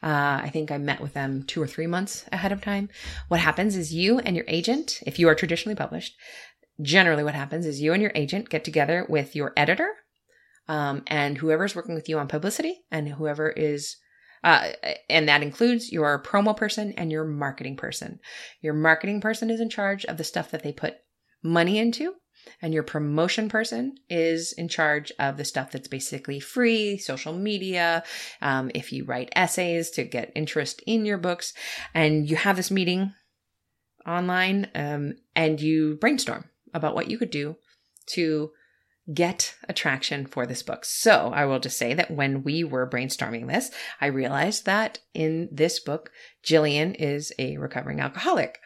Uh, 0.04 0.42
I 0.44 0.50
think 0.52 0.72
I 0.72 0.78
met 0.78 1.02
with 1.02 1.14
them 1.14 1.44
two 1.44 1.62
or 1.62 1.68
three 1.68 1.88
months 1.88 2.26
ahead 2.32 2.52
of 2.52 2.62
time. 2.62 2.90
What 3.30 3.40
happens 3.40 3.76
is 3.76 3.94
you 3.94 4.20
and 4.20 4.36
your 4.36 4.46
agent, 4.48 5.02
if 5.06 5.18
you 5.18 5.28
are 5.28 5.36
traditionally 5.36 5.76
published, 5.76 6.16
generally 6.82 7.24
what 7.24 7.34
happens 7.34 7.66
is 7.66 7.82
you 7.82 7.94
and 7.94 8.02
your 8.02 8.12
agent 8.14 8.50
get 8.50 8.64
together 8.64 9.06
with 9.10 9.36
your 9.36 9.54
editor 9.58 9.90
um, 10.68 11.04
and 11.08 11.38
whoever's 11.38 11.76
working 11.76 11.96
with 11.96 12.10
you 12.10 12.20
on 12.20 12.28
publicity 12.28 12.82
and 12.92 13.08
whoever 13.10 13.50
is 13.50 13.98
uh, 14.44 14.70
and 15.10 15.28
that 15.28 15.42
includes 15.42 15.92
your 15.92 16.22
promo 16.22 16.56
person 16.56 16.94
and 16.96 17.12
your 17.12 17.26
marketing 17.26 17.76
person. 17.76 18.20
Your 18.62 18.76
marketing 18.76 19.20
person 19.20 19.50
is 19.50 19.60
in 19.60 19.70
charge 19.70 20.06
of 20.06 20.18
the 20.18 20.24
stuff 20.24 20.52
that 20.52 20.62
they 20.62 20.72
put 20.72 20.98
money 21.44 21.78
into, 21.78 22.16
and 22.62 22.74
your 22.74 22.84
promotion 22.84 23.50
person 23.50 23.96
is 24.10 24.54
in 24.54 24.68
charge 24.68 25.12
of 25.20 25.38
the 25.38 25.46
stuff 25.46 25.72
that's 25.72 25.88
basically 25.88 26.40
free, 26.40 26.98
social 26.98 27.34
media. 27.34 28.04
Um, 28.42 28.72
if 28.74 28.92
you 28.92 29.06
write 29.06 29.34
essays 29.36 29.90
to 29.92 30.04
get 30.04 30.32
interest 30.36 30.82
in 30.88 31.06
your 31.06 31.18
books, 31.18 31.54
and 31.94 32.30
you 32.30 32.36
have 32.36 32.56
this 32.56 32.72
meeting 32.72 33.14
online, 34.06 34.70
um, 34.76 35.16
and 35.36 35.60
you 35.60 35.96
brainstorm 35.96 36.46
about 36.74 36.96
what 36.96 37.10
you 37.10 37.18
could 37.18 37.32
do 37.32 37.58
to 38.08 38.52
get 39.14 39.56
attraction 39.70 40.26
for 40.26 40.46
this 40.46 40.64
book. 40.64 40.84
So 40.84 41.32
I 41.34 41.46
will 41.46 41.60
just 41.60 41.78
say 41.78 41.94
that 41.94 42.12
when 42.12 42.44
we 42.44 42.64
were 42.64 42.90
brainstorming 42.90 43.48
this, 43.48 43.72
I 44.02 44.08
realized 44.08 44.66
that 44.66 45.00
in 45.14 45.48
this 45.52 45.80
book, 45.80 46.12
Jillian 46.44 46.96
is 47.00 47.32
a 47.40 47.58
recovering 47.58 48.02
alcoholic. 48.02 48.60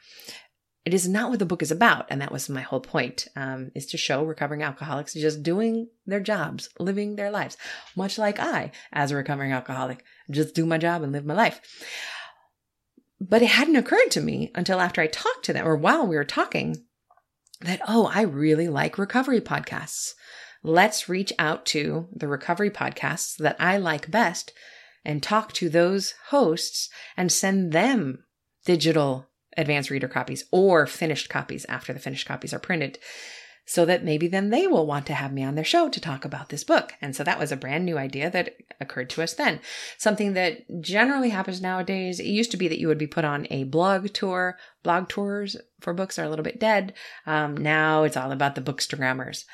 It 0.83 0.93
is 0.95 1.07
not 1.07 1.29
what 1.29 1.37
the 1.37 1.45
book 1.45 1.61
is 1.61 1.71
about, 1.71 2.07
and 2.09 2.21
that 2.21 2.31
was 2.31 2.49
my 2.49 2.61
whole 2.61 2.79
point: 2.79 3.27
um, 3.35 3.71
is 3.75 3.85
to 3.87 3.97
show 3.97 4.23
recovering 4.23 4.63
alcoholics 4.63 5.13
just 5.13 5.43
doing 5.43 5.89
their 6.05 6.19
jobs, 6.19 6.69
living 6.79 7.15
their 7.15 7.29
lives, 7.29 7.55
much 7.95 8.17
like 8.17 8.39
I, 8.39 8.71
as 8.91 9.11
a 9.11 9.15
recovering 9.15 9.51
alcoholic, 9.51 10.03
just 10.29 10.55
do 10.55 10.65
my 10.65 10.79
job 10.79 11.03
and 11.03 11.11
live 11.11 11.25
my 11.25 11.35
life. 11.35 11.61
But 13.19 13.43
it 13.43 13.49
hadn't 13.49 13.75
occurred 13.75 14.09
to 14.11 14.21
me 14.21 14.51
until 14.55 14.79
after 14.79 15.01
I 15.01 15.07
talked 15.07 15.45
to 15.45 15.53
them, 15.53 15.67
or 15.67 15.75
while 15.75 16.07
we 16.07 16.15
were 16.15 16.25
talking, 16.25 16.83
that, 17.61 17.81
oh, 17.87 18.09
I 18.11 18.21
really 18.21 18.67
like 18.67 18.97
recovery 18.97 19.41
podcasts. 19.41 20.13
Let's 20.63 21.07
reach 21.07 21.31
out 21.37 21.65
to 21.67 22.07
the 22.11 22.27
recovery 22.27 22.71
podcasts 22.71 23.35
that 23.37 23.55
I 23.59 23.77
like 23.77 24.09
best 24.09 24.53
and 25.05 25.21
talk 25.21 25.53
to 25.53 25.69
those 25.69 26.13
hosts 26.27 26.89
and 27.17 27.31
send 27.31 27.71
them 27.71 28.23
digital 28.65 29.30
advanced 29.57 29.89
reader 29.89 30.07
copies 30.07 30.45
or 30.51 30.87
finished 30.87 31.29
copies 31.29 31.65
after 31.67 31.93
the 31.93 31.99
finished 31.99 32.27
copies 32.27 32.53
are 32.53 32.59
printed 32.59 32.97
so 33.65 33.85
that 33.85 34.03
maybe 34.03 34.27
then 34.27 34.49
they 34.49 34.67
will 34.67 34.85
want 34.85 35.05
to 35.05 35.13
have 35.13 35.31
me 35.31 35.43
on 35.43 35.55
their 35.55 35.63
show 35.63 35.87
to 35.87 36.01
talk 36.01 36.25
about 36.25 36.49
this 36.49 36.63
book. 36.63 36.93
And 37.01 37.15
so 37.15 37.23
that 37.23 37.39
was 37.39 37.51
a 37.51 37.57
brand 37.57 37.85
new 37.85 37.97
idea 37.97 38.29
that 38.29 38.55
occurred 38.79 39.09
to 39.11 39.23
us 39.23 39.33
then. 39.33 39.59
Something 39.97 40.33
that 40.33 40.81
generally 40.81 41.29
happens 41.29 41.61
nowadays. 41.61 42.19
It 42.19 42.25
used 42.25 42.51
to 42.51 42.57
be 42.57 42.67
that 42.67 42.79
you 42.79 42.87
would 42.87 42.97
be 42.97 43.07
put 43.07 43.23
on 43.23 43.47
a 43.49 43.63
blog 43.63 44.11
tour. 44.13 44.57
Blog 44.83 45.07
tours 45.07 45.55
for 45.79 45.93
books 45.93 46.17
are 46.19 46.25
a 46.25 46.29
little 46.29 46.43
bit 46.43 46.59
dead. 46.59 46.93
Um, 47.25 47.55
now 47.55 48.03
it's 48.03 48.17
all 48.17 48.31
about 48.31 48.55
the 48.55 48.61
bookstagrammers. 48.61 49.45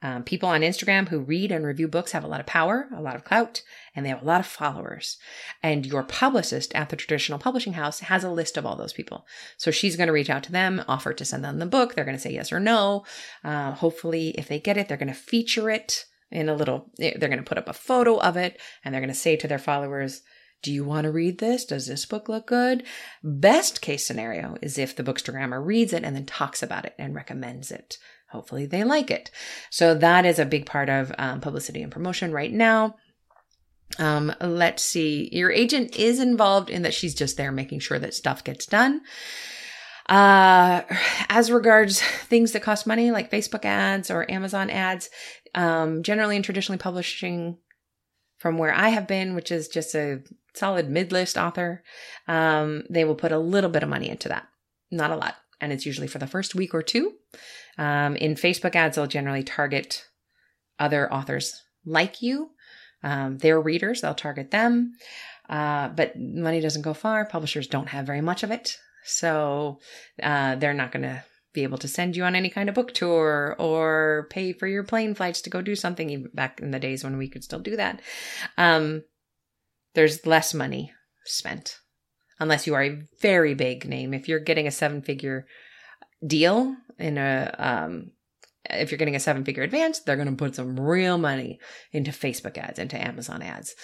Um, 0.00 0.22
people 0.22 0.48
on 0.48 0.60
Instagram 0.60 1.08
who 1.08 1.18
read 1.18 1.50
and 1.50 1.66
review 1.66 1.88
books 1.88 2.12
have 2.12 2.22
a 2.22 2.28
lot 2.28 2.38
of 2.38 2.46
power, 2.46 2.88
a 2.94 3.02
lot 3.02 3.16
of 3.16 3.24
clout, 3.24 3.62
and 3.96 4.06
they 4.06 4.10
have 4.10 4.22
a 4.22 4.26
lot 4.26 4.40
of 4.40 4.46
followers. 4.46 5.18
And 5.60 5.84
your 5.84 6.04
publicist 6.04 6.72
at 6.74 6.90
the 6.90 6.96
traditional 6.96 7.40
publishing 7.40 7.72
house 7.72 8.00
has 8.00 8.22
a 8.22 8.30
list 8.30 8.56
of 8.56 8.64
all 8.64 8.76
those 8.76 8.92
people. 8.92 9.26
So 9.56 9.72
she's 9.72 9.96
going 9.96 10.06
to 10.06 10.12
reach 10.12 10.30
out 10.30 10.44
to 10.44 10.52
them, 10.52 10.84
offer 10.86 11.12
to 11.12 11.24
send 11.24 11.44
them 11.44 11.58
the 11.58 11.66
book. 11.66 11.94
They're 11.94 12.04
going 12.04 12.16
to 12.16 12.22
say 12.22 12.32
yes 12.32 12.52
or 12.52 12.60
no. 12.60 13.04
Uh, 13.42 13.72
hopefully, 13.72 14.30
if 14.38 14.46
they 14.46 14.60
get 14.60 14.76
it, 14.76 14.86
they're 14.86 14.96
going 14.96 15.08
to 15.08 15.14
feature 15.14 15.68
it 15.68 16.04
in 16.30 16.48
a 16.48 16.54
little, 16.54 16.90
they're 16.98 17.18
going 17.18 17.38
to 17.38 17.42
put 17.42 17.58
up 17.58 17.68
a 17.68 17.72
photo 17.72 18.20
of 18.20 18.36
it 18.36 18.60
and 18.84 18.94
they're 18.94 19.00
going 19.00 19.08
to 19.08 19.14
say 19.14 19.34
to 19.34 19.48
their 19.48 19.58
followers, 19.58 20.22
do 20.62 20.72
you 20.72 20.84
want 20.84 21.04
to 21.04 21.12
read 21.12 21.38
this? 21.38 21.64
Does 21.64 21.86
this 21.86 22.04
book 22.04 22.28
look 22.28 22.46
good? 22.46 22.84
Best 23.22 23.80
case 23.80 24.06
scenario 24.06 24.56
is 24.60 24.76
if 24.76 24.94
the 24.94 25.04
bookstagrammer 25.04 25.64
reads 25.64 25.92
it 25.92 26.04
and 26.04 26.14
then 26.14 26.26
talks 26.26 26.62
about 26.62 26.84
it 26.84 26.94
and 26.98 27.14
recommends 27.14 27.70
it 27.70 27.96
hopefully 28.30 28.66
they 28.66 28.84
like 28.84 29.10
it. 29.10 29.30
So 29.70 29.94
that 29.94 30.24
is 30.24 30.38
a 30.38 30.46
big 30.46 30.66
part 30.66 30.88
of 30.88 31.12
um, 31.18 31.40
publicity 31.40 31.82
and 31.82 31.92
promotion 31.92 32.32
right 32.32 32.52
now. 32.52 32.96
Um, 33.98 34.34
let's 34.40 34.82
see. 34.82 35.28
Your 35.32 35.50
agent 35.50 35.96
is 35.96 36.20
involved 36.20 36.70
in 36.70 36.82
that 36.82 36.94
she's 36.94 37.14
just 37.14 37.36
there 37.36 37.52
making 37.52 37.80
sure 37.80 37.98
that 37.98 38.14
stuff 38.14 38.44
gets 38.44 38.66
done. 38.66 39.00
Uh, 40.08 40.82
as 41.28 41.50
regards 41.50 42.00
things 42.00 42.52
that 42.52 42.62
cost 42.62 42.86
money, 42.86 43.10
like 43.10 43.30
Facebook 43.30 43.64
ads 43.64 44.10
or 44.10 44.30
Amazon 44.30 44.70
ads, 44.70 45.10
um, 45.54 46.02
generally 46.02 46.36
in 46.36 46.42
traditionally 46.42 46.78
publishing 46.78 47.58
from 48.38 48.56
where 48.56 48.72
I 48.72 48.90
have 48.90 49.06
been, 49.06 49.34
which 49.34 49.50
is 49.50 49.68
just 49.68 49.94
a 49.94 50.22
solid 50.54 50.88
mid 50.88 51.12
list 51.12 51.36
author, 51.36 51.82
um, 52.26 52.84
they 52.88 53.04
will 53.04 53.14
put 53.14 53.32
a 53.32 53.38
little 53.38 53.70
bit 53.70 53.82
of 53.82 53.88
money 53.88 54.08
into 54.08 54.28
that. 54.28 54.46
Not 54.90 55.10
a 55.10 55.16
lot. 55.16 55.36
And 55.60 55.72
it's 55.72 55.86
usually 55.86 56.06
for 56.06 56.18
the 56.18 56.26
first 56.26 56.54
week 56.54 56.74
or 56.74 56.82
two. 56.82 57.14
Um, 57.78 58.16
in 58.16 58.34
Facebook 58.34 58.74
ads, 58.74 58.96
they'll 58.96 59.06
generally 59.06 59.42
target 59.42 60.06
other 60.78 61.12
authors 61.12 61.62
like 61.84 62.22
you, 62.22 62.50
um, 63.02 63.38
their 63.38 63.60
readers, 63.60 64.00
they'll 64.00 64.14
target 64.14 64.50
them. 64.50 64.92
Uh, 65.48 65.88
but 65.88 66.18
money 66.18 66.60
doesn't 66.60 66.82
go 66.82 66.94
far. 66.94 67.24
Publishers 67.24 67.66
don't 67.66 67.88
have 67.88 68.06
very 68.06 68.20
much 68.20 68.42
of 68.42 68.50
it. 68.50 68.76
So 69.04 69.78
uh, 70.22 70.56
they're 70.56 70.74
not 70.74 70.92
going 70.92 71.04
to 71.04 71.24
be 71.54 71.62
able 71.62 71.78
to 71.78 71.88
send 71.88 72.16
you 72.16 72.24
on 72.24 72.34
any 72.34 72.50
kind 72.50 72.68
of 72.68 72.74
book 72.74 72.92
tour 72.92 73.56
or 73.58 74.26
pay 74.30 74.52
for 74.52 74.66
your 74.66 74.84
plane 74.84 75.14
flights 75.14 75.40
to 75.42 75.50
go 75.50 75.62
do 75.62 75.74
something 75.74 76.10
even 76.10 76.30
back 76.34 76.60
in 76.60 76.70
the 76.70 76.78
days 76.78 77.02
when 77.02 77.16
we 77.16 77.28
could 77.28 77.42
still 77.42 77.58
do 77.58 77.76
that. 77.76 78.02
Um, 78.58 79.02
there's 79.94 80.26
less 80.26 80.52
money 80.52 80.92
spent 81.24 81.78
unless 82.40 82.66
you 82.66 82.74
are 82.74 82.84
a 82.84 83.02
very 83.20 83.54
big 83.54 83.88
name. 83.88 84.14
If 84.14 84.28
you're 84.28 84.38
getting 84.38 84.66
a 84.66 84.72
seven 84.72 85.02
figure 85.02 85.46
deal 86.26 86.76
in 86.98 87.16
a 87.16 87.54
um 87.58 88.10
if 88.70 88.90
you're 88.90 88.98
getting 88.98 89.16
a 89.16 89.20
seven 89.20 89.44
figure 89.44 89.62
advance, 89.62 90.00
they're 90.00 90.16
going 90.16 90.28
to 90.28 90.34
put 90.34 90.54
some 90.54 90.78
real 90.78 91.16
money 91.16 91.58
into 91.92 92.10
Facebook 92.10 92.58
ads, 92.58 92.78
into 92.78 93.02
Amazon 93.02 93.40
ads. 93.40 93.74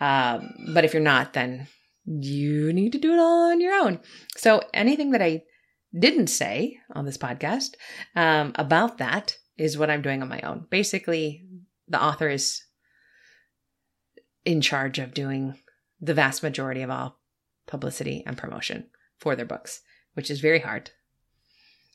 Um, 0.00 0.52
but 0.72 0.84
if 0.84 0.94
you're 0.94 1.02
not, 1.02 1.32
then 1.32 1.66
you 2.06 2.72
need 2.72 2.92
to 2.92 2.98
do 2.98 3.12
it 3.12 3.18
all 3.18 3.50
on 3.50 3.60
your 3.60 3.74
own. 3.74 4.00
So 4.36 4.62
anything 4.72 5.10
that 5.12 5.22
I 5.22 5.42
didn't 5.98 6.28
say 6.28 6.78
on 6.94 7.04
this 7.04 7.18
podcast 7.18 7.70
um, 8.14 8.52
about 8.54 8.98
that 8.98 9.36
is 9.58 9.76
what 9.76 9.90
I'm 9.90 10.02
doing 10.02 10.22
on 10.22 10.28
my 10.28 10.40
own. 10.40 10.66
Basically, 10.70 11.44
the 11.88 12.02
author 12.02 12.28
is 12.28 12.62
in 14.44 14.60
charge 14.60 14.98
of 14.98 15.12
doing 15.12 15.58
the 16.00 16.14
vast 16.14 16.42
majority 16.42 16.82
of 16.82 16.90
all 16.90 17.19
publicity 17.70 18.22
and 18.26 18.36
promotion 18.36 18.88
for 19.18 19.34
their 19.34 19.46
books, 19.46 19.80
which 20.14 20.30
is 20.30 20.40
very 20.40 20.58
hard 20.58 20.90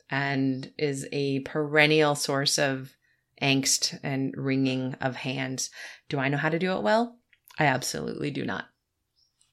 and 0.09 0.71
is 0.77 1.07
a 1.11 1.39
perennial 1.39 2.15
source 2.15 2.57
of 2.57 2.93
angst 3.41 3.99
and 4.03 4.33
wringing 4.37 4.95
of 5.01 5.15
hands. 5.15 5.69
Do 6.09 6.19
I 6.19 6.29
know 6.29 6.37
how 6.37 6.49
to 6.49 6.59
do 6.59 6.73
it 6.73 6.83
well? 6.83 7.17
I 7.59 7.65
absolutely 7.65 8.31
do 8.31 8.45
not. 8.45 8.65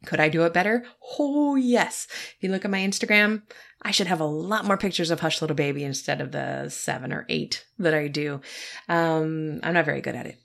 Could 0.05 0.21
I 0.21 0.29
do 0.29 0.45
it 0.45 0.52
better? 0.52 0.85
Oh, 1.19 1.55
yes. 1.55 2.09
If 2.11 2.37
you 2.41 2.50
look 2.50 2.64
at 2.64 2.71
my 2.71 2.81
Instagram, 2.81 3.43
I 3.83 3.93
should 3.93 4.09
have 4.09 4.21
a 4.21 4.25
lot 4.25 4.64
more 4.64 4.76
pictures 4.76 5.11
of 5.11 5.21
Hush 5.21 5.41
Little 5.41 5.55
Baby 5.55 5.85
instead 5.85 6.21
of 6.21 6.33
the 6.33 6.69
seven 6.71 7.12
or 7.12 7.25
eight 7.29 7.64
that 7.79 7.95
I 7.95 8.09
do. 8.09 8.41
Um, 8.88 9.61
I'm 9.62 9.75
not 9.75 9.85
very 9.85 10.00
good 10.00 10.17
at 10.17 10.26
it. 10.26 10.38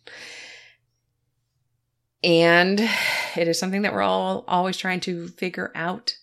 And 2.24 2.80
it 3.36 3.48
is 3.48 3.60
something 3.60 3.84
that 3.84 3.94
we're 3.94 4.02
all 4.02 4.44
always 4.48 4.78
trying 4.78 5.00
to 5.02 5.28
figure 5.28 5.72
out 5.76 6.16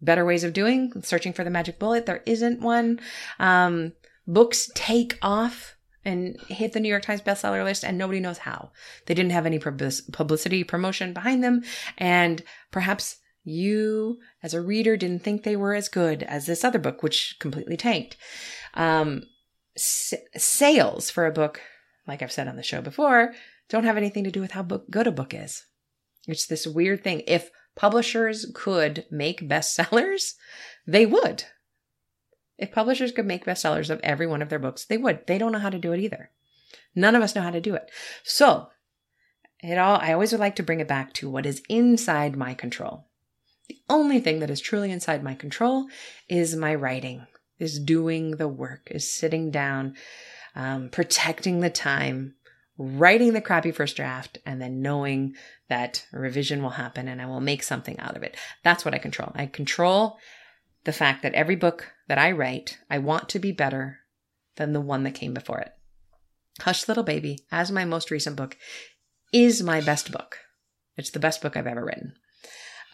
better 0.00 0.24
ways 0.24 0.44
of 0.44 0.52
doing, 0.52 0.92
searching 1.02 1.32
for 1.32 1.44
the 1.44 1.50
magic 1.50 1.78
bullet. 1.78 2.06
There 2.06 2.22
isn't 2.26 2.60
one. 2.60 3.00
Um, 3.38 3.92
books 4.26 4.70
take 4.74 5.18
off 5.22 5.76
and 6.04 6.38
hit 6.48 6.72
the 6.72 6.80
New 6.80 6.88
York 6.88 7.02
Times 7.02 7.22
bestseller 7.22 7.64
list, 7.64 7.84
and 7.84 7.96
nobody 7.96 8.20
knows 8.20 8.38
how. 8.38 8.70
They 9.06 9.14
didn't 9.14 9.32
have 9.32 9.46
any 9.46 9.58
publicity 9.58 10.62
promotion 10.64 11.14
behind 11.14 11.42
them, 11.42 11.62
and 11.96 12.42
perhaps 12.70 13.16
you, 13.42 14.18
as 14.42 14.52
a 14.54 14.60
reader, 14.60 14.96
didn't 14.96 15.22
think 15.22 15.42
they 15.42 15.56
were 15.56 15.74
as 15.74 15.88
good 15.88 16.22
as 16.22 16.46
this 16.46 16.64
other 16.64 16.78
book, 16.78 17.02
which 17.02 17.36
completely 17.40 17.76
tanked. 17.76 18.16
Um, 18.74 19.22
s- 19.76 20.14
sales 20.36 21.10
for 21.10 21.26
a 21.26 21.32
book, 21.32 21.60
like 22.06 22.22
I've 22.22 22.32
said 22.32 22.48
on 22.48 22.56
the 22.56 22.62
show 22.62 22.82
before, 22.82 23.32
don't 23.68 23.84
have 23.84 23.96
anything 23.96 24.24
to 24.24 24.30
do 24.30 24.40
with 24.40 24.52
how 24.52 24.62
book, 24.62 24.90
good 24.90 25.06
a 25.06 25.12
book 25.12 25.34
is. 25.34 25.64
It's 26.26 26.46
this 26.46 26.66
weird 26.66 27.04
thing. 27.04 27.22
If 27.26 27.50
publishers 27.74 28.50
could 28.54 29.06
make 29.10 29.48
bestsellers, 29.48 30.34
they 30.86 31.06
would. 31.06 31.44
If 32.56 32.72
publishers 32.72 33.12
could 33.12 33.26
make 33.26 33.44
bestsellers 33.44 33.90
of 33.90 34.00
every 34.02 34.26
one 34.26 34.42
of 34.42 34.48
their 34.48 34.58
books, 34.58 34.84
they 34.84 34.96
would. 34.96 35.26
They 35.26 35.38
don't 35.38 35.52
know 35.52 35.58
how 35.58 35.70
to 35.70 35.78
do 35.78 35.92
it 35.92 36.00
either. 36.00 36.30
None 36.94 37.14
of 37.14 37.22
us 37.22 37.34
know 37.34 37.42
how 37.42 37.50
to 37.50 37.60
do 37.60 37.74
it. 37.74 37.90
So, 38.22 38.68
it 39.60 39.78
all 39.78 39.98
I 40.00 40.12
always 40.12 40.30
would 40.32 40.40
like 40.40 40.56
to 40.56 40.62
bring 40.62 40.80
it 40.80 40.88
back 40.88 41.12
to 41.14 41.30
what 41.30 41.46
is 41.46 41.62
inside 41.68 42.36
my 42.36 42.54
control. 42.54 43.06
The 43.68 43.78
only 43.88 44.20
thing 44.20 44.40
that 44.40 44.50
is 44.50 44.60
truly 44.60 44.92
inside 44.92 45.24
my 45.24 45.34
control 45.34 45.86
is 46.28 46.54
my 46.54 46.74
writing, 46.74 47.26
is 47.58 47.78
doing 47.78 48.32
the 48.32 48.48
work, 48.48 48.88
is 48.90 49.10
sitting 49.10 49.50
down, 49.50 49.96
um, 50.54 50.90
protecting 50.90 51.60
the 51.60 51.70
time, 51.70 52.34
writing 52.76 53.32
the 53.32 53.40
crappy 53.40 53.70
first 53.70 53.96
draft, 53.96 54.38
and 54.44 54.60
then 54.60 54.82
knowing 54.82 55.34
that 55.68 56.06
revision 56.12 56.62
will 56.62 56.70
happen 56.70 57.08
and 57.08 57.22
I 57.22 57.26
will 57.26 57.40
make 57.40 57.62
something 57.62 57.98
out 58.00 58.16
of 58.16 58.22
it. 58.22 58.36
That's 58.62 58.84
what 58.84 58.94
I 58.94 58.98
control. 58.98 59.32
I 59.34 59.46
control 59.46 60.18
the 60.84 60.92
fact 60.92 61.22
that 61.22 61.34
every 61.34 61.56
book 61.56 61.92
that 62.08 62.18
I 62.18 62.32
write, 62.32 62.78
I 62.90 62.98
want 62.98 63.28
to 63.30 63.38
be 63.38 63.52
better 63.52 64.00
than 64.56 64.72
the 64.72 64.80
one 64.80 65.04
that 65.04 65.14
came 65.14 65.34
before 65.34 65.60
it. 65.60 65.72
Hush 66.60 66.86
Little 66.86 67.02
Baby, 67.02 67.40
as 67.50 67.70
my 67.70 67.84
most 67.84 68.10
recent 68.10 68.36
book, 68.36 68.56
is 69.32 69.62
my 69.62 69.80
best 69.80 70.12
book. 70.12 70.38
It's 70.96 71.10
the 71.10 71.18
best 71.18 71.42
book 71.42 71.56
I've 71.56 71.66
ever 71.66 71.84
written. 71.84 72.14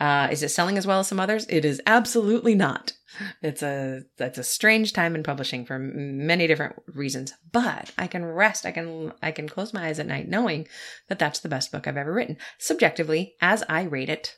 Uh, 0.00 0.28
is 0.30 0.42
it 0.42 0.48
selling 0.48 0.78
as 0.78 0.86
well 0.86 1.00
as 1.00 1.08
some 1.08 1.20
others? 1.20 1.46
It 1.50 1.64
is 1.64 1.82
absolutely 1.86 2.54
not. 2.54 2.94
It's 3.42 3.62
a 3.62 4.02
it's 4.18 4.38
a 4.38 4.44
strange 4.44 4.92
time 4.94 5.14
in 5.14 5.22
publishing 5.22 5.66
for 5.66 5.78
many 5.78 6.46
different 6.46 6.76
reasons. 6.86 7.34
But 7.52 7.92
I 7.98 8.06
can 8.06 8.24
rest. 8.24 8.64
I 8.64 8.72
can 8.72 9.12
I 9.22 9.30
can 9.30 9.48
close 9.48 9.74
my 9.74 9.86
eyes 9.86 9.98
at 9.98 10.06
night 10.06 10.28
knowing 10.28 10.66
that 11.08 11.18
that's 11.18 11.40
the 11.40 11.48
best 11.48 11.70
book 11.70 11.86
I've 11.86 11.98
ever 11.98 12.12
written, 12.12 12.38
subjectively, 12.58 13.34
as 13.42 13.62
I 13.68 13.82
rate 13.82 14.08
it 14.08 14.36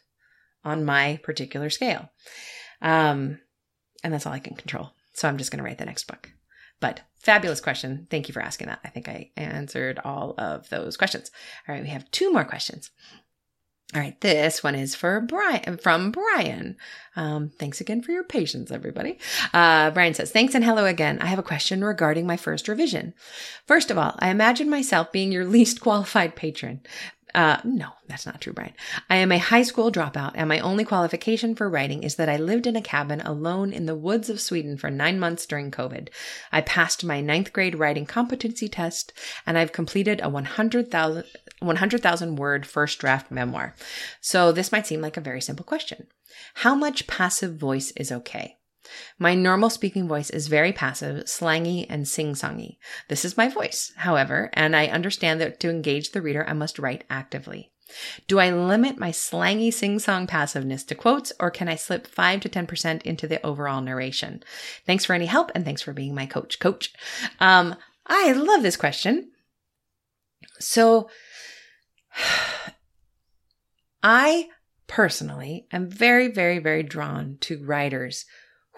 on 0.65 0.85
my 0.85 1.21
particular 1.23 1.71
scale. 1.71 2.11
Um, 2.81 3.39
and 4.03 4.13
that's 4.13 4.27
all 4.27 4.33
I 4.33 4.41
can 4.41 4.57
control. 4.57 4.91
So 5.13 5.29
I'm 5.29 5.39
just 5.39 5.51
going 5.53 5.59
to 5.59 5.65
write 5.65 5.79
the 5.79 5.85
next 5.85 6.05
book. 6.09 6.31
But 6.81 7.03
fabulous 7.19 7.61
question. 7.61 8.09
Thank 8.11 8.27
you 8.27 8.35
for 8.35 8.43
asking 8.43 8.67
that. 8.67 8.81
I 8.85 8.89
think 8.89 9.09
I 9.09 9.31
answered 9.37 10.01
all 10.05 10.35
of 10.37 10.69
those 10.69 10.97
questions. 10.97 11.31
All 11.69 11.75
right, 11.75 11.85
we 11.85 11.91
have 11.91 12.11
two 12.11 12.33
more 12.33 12.45
questions. 12.45 12.91
All 13.95 14.01
right, 14.01 14.19
this 14.23 14.63
one 14.63 14.75
is 14.75 14.95
for 14.95 15.21
Brian 15.21 15.77
from 15.77 16.13
Brian. 16.13 16.77
Um, 17.15 17.51
thanks 17.59 17.79
again 17.79 18.01
for 18.01 18.11
your 18.11 18.25
patience, 18.25 18.71
everybody. 18.71 19.19
Uh, 19.53 19.91
Brian 19.91 20.15
says, 20.15 20.31
"Thanks 20.31 20.55
and 20.55 20.65
hello 20.65 20.87
again. 20.87 21.19
I 21.21 21.27
have 21.27 21.39
a 21.39 21.43
question 21.43 21.85
regarding 21.85 22.27
my 22.27 22.39
first 22.39 22.69
revision. 22.69 23.13
First 23.67 23.91
of 23.91 23.99
all, 23.99 24.17
I 24.19 24.31
imagine 24.31 24.71
myself 24.71 25.13
being 25.13 25.31
your 25.31 25.45
least 25.59 25.83
qualified 25.83 26.37
patron. 26.37 26.81
Uh, 27.35 27.59
no, 27.64 27.88
that's 28.09 28.27
not 28.27 28.40
true, 28.40 28.53
Brian. 28.53 28.75
I 29.09 29.16
am 29.16 29.33
a 29.33 29.38
high 29.38 29.62
school 29.62 29.90
dropout, 29.90 30.33
and 30.35 30.49
my 30.49 30.59
only 30.61 30.85
qualification 30.85 31.55
for 31.55 31.68
writing 31.68 32.03
is 32.03 32.16
that 32.16 32.29
I 32.29 32.37
lived 32.37 32.66
in 32.66 32.77
a 32.77 32.83
cabin 32.83 33.23
alone 33.23 33.73
in 33.73 33.87
the 33.87 33.95
woods 33.95 34.29
of 34.29 34.40
Sweden 34.40 34.77
for 34.77 34.90
nine 34.90 35.18
months 35.18 35.47
during 35.47 35.71
COVID. 35.71 36.09
I 36.51 36.61
passed 36.61 37.05
my 37.05 37.21
ninth 37.21 37.53
grade 37.53 37.75
writing 37.75 38.05
competency 38.05 38.68
test, 38.68 39.12
and 39.47 39.57
I've 39.57 39.73
completed 39.73 40.21
a 40.23 40.29
100,000 40.29 41.25
100, 41.61 42.38
word 42.38 42.66
first 42.66 42.99
draft 42.99 43.31
memoir. 43.31 43.75
So 44.21 44.53
this 44.53 44.73
might 44.73 44.87
seem 44.87 45.01
like 45.01 45.16
a 45.16 45.23
very 45.23 45.40
simple 45.40 45.64
question. 45.64 46.09
How 46.55 46.75
much 46.75 47.07
passive 47.07 47.57
voice 47.57 47.92
is 47.97 48.12
okay? 48.12 48.59
My 49.18 49.35
normal 49.35 49.71
speaking 49.71 50.09
voice 50.09 50.31
is 50.31 50.49
very 50.49 50.73
passive, 50.73 51.29
slangy, 51.29 51.87
and 51.88 52.07
sing 52.07 52.35
songy. 52.35 52.79
This 53.09 53.25
is 53.25 53.37
my 53.37 53.49
voice, 53.49 53.92
however, 53.97 54.51
and 54.53 54.75
I 54.75 54.87
understand 54.87 55.40
that 55.40 55.61
to 55.61 55.71
engage 55.71 56.12
the 56.12 56.23
reader, 56.23 56.45
I 56.49 56.53
must 56.53 56.79
write 56.79 57.05
actively. 57.09 57.71
Do 58.27 58.38
I 58.38 58.51
limit 58.51 58.99
my 58.99 59.11
slangy 59.11 59.71
sing 59.71 59.99
song 59.99 60.27
passiveness 60.27 60.85
to 60.85 60.95
quotes, 60.95 61.33
or 61.38 61.51
can 61.51 61.68
I 61.68 61.77
slip 61.77 62.07
5 62.07 62.40
to 62.40 62.49
10% 62.49 63.03
into 63.03 63.27
the 63.27 63.45
overall 63.45 63.81
narration? 63.81 64.42
Thanks 64.87 65.05
for 65.05 65.12
any 65.14 65.27
help, 65.27 65.51
and 65.55 65.64
thanks 65.64 65.83
for 65.83 65.92
being 65.92 66.14
my 66.14 66.27
coach. 66.27 66.59
Coach. 66.59 66.92
Um, 67.40 67.77
I 68.07 68.33
love 68.33 68.62
this 68.62 68.77
question. 68.77 69.31
So, 70.59 71.09
I 74.03 74.49
personally 74.87 75.66
am 75.71 75.88
very, 75.88 76.29
very, 76.29 76.59
very 76.59 76.83
drawn 76.83 77.38
to 77.40 77.64
writers 77.64 78.25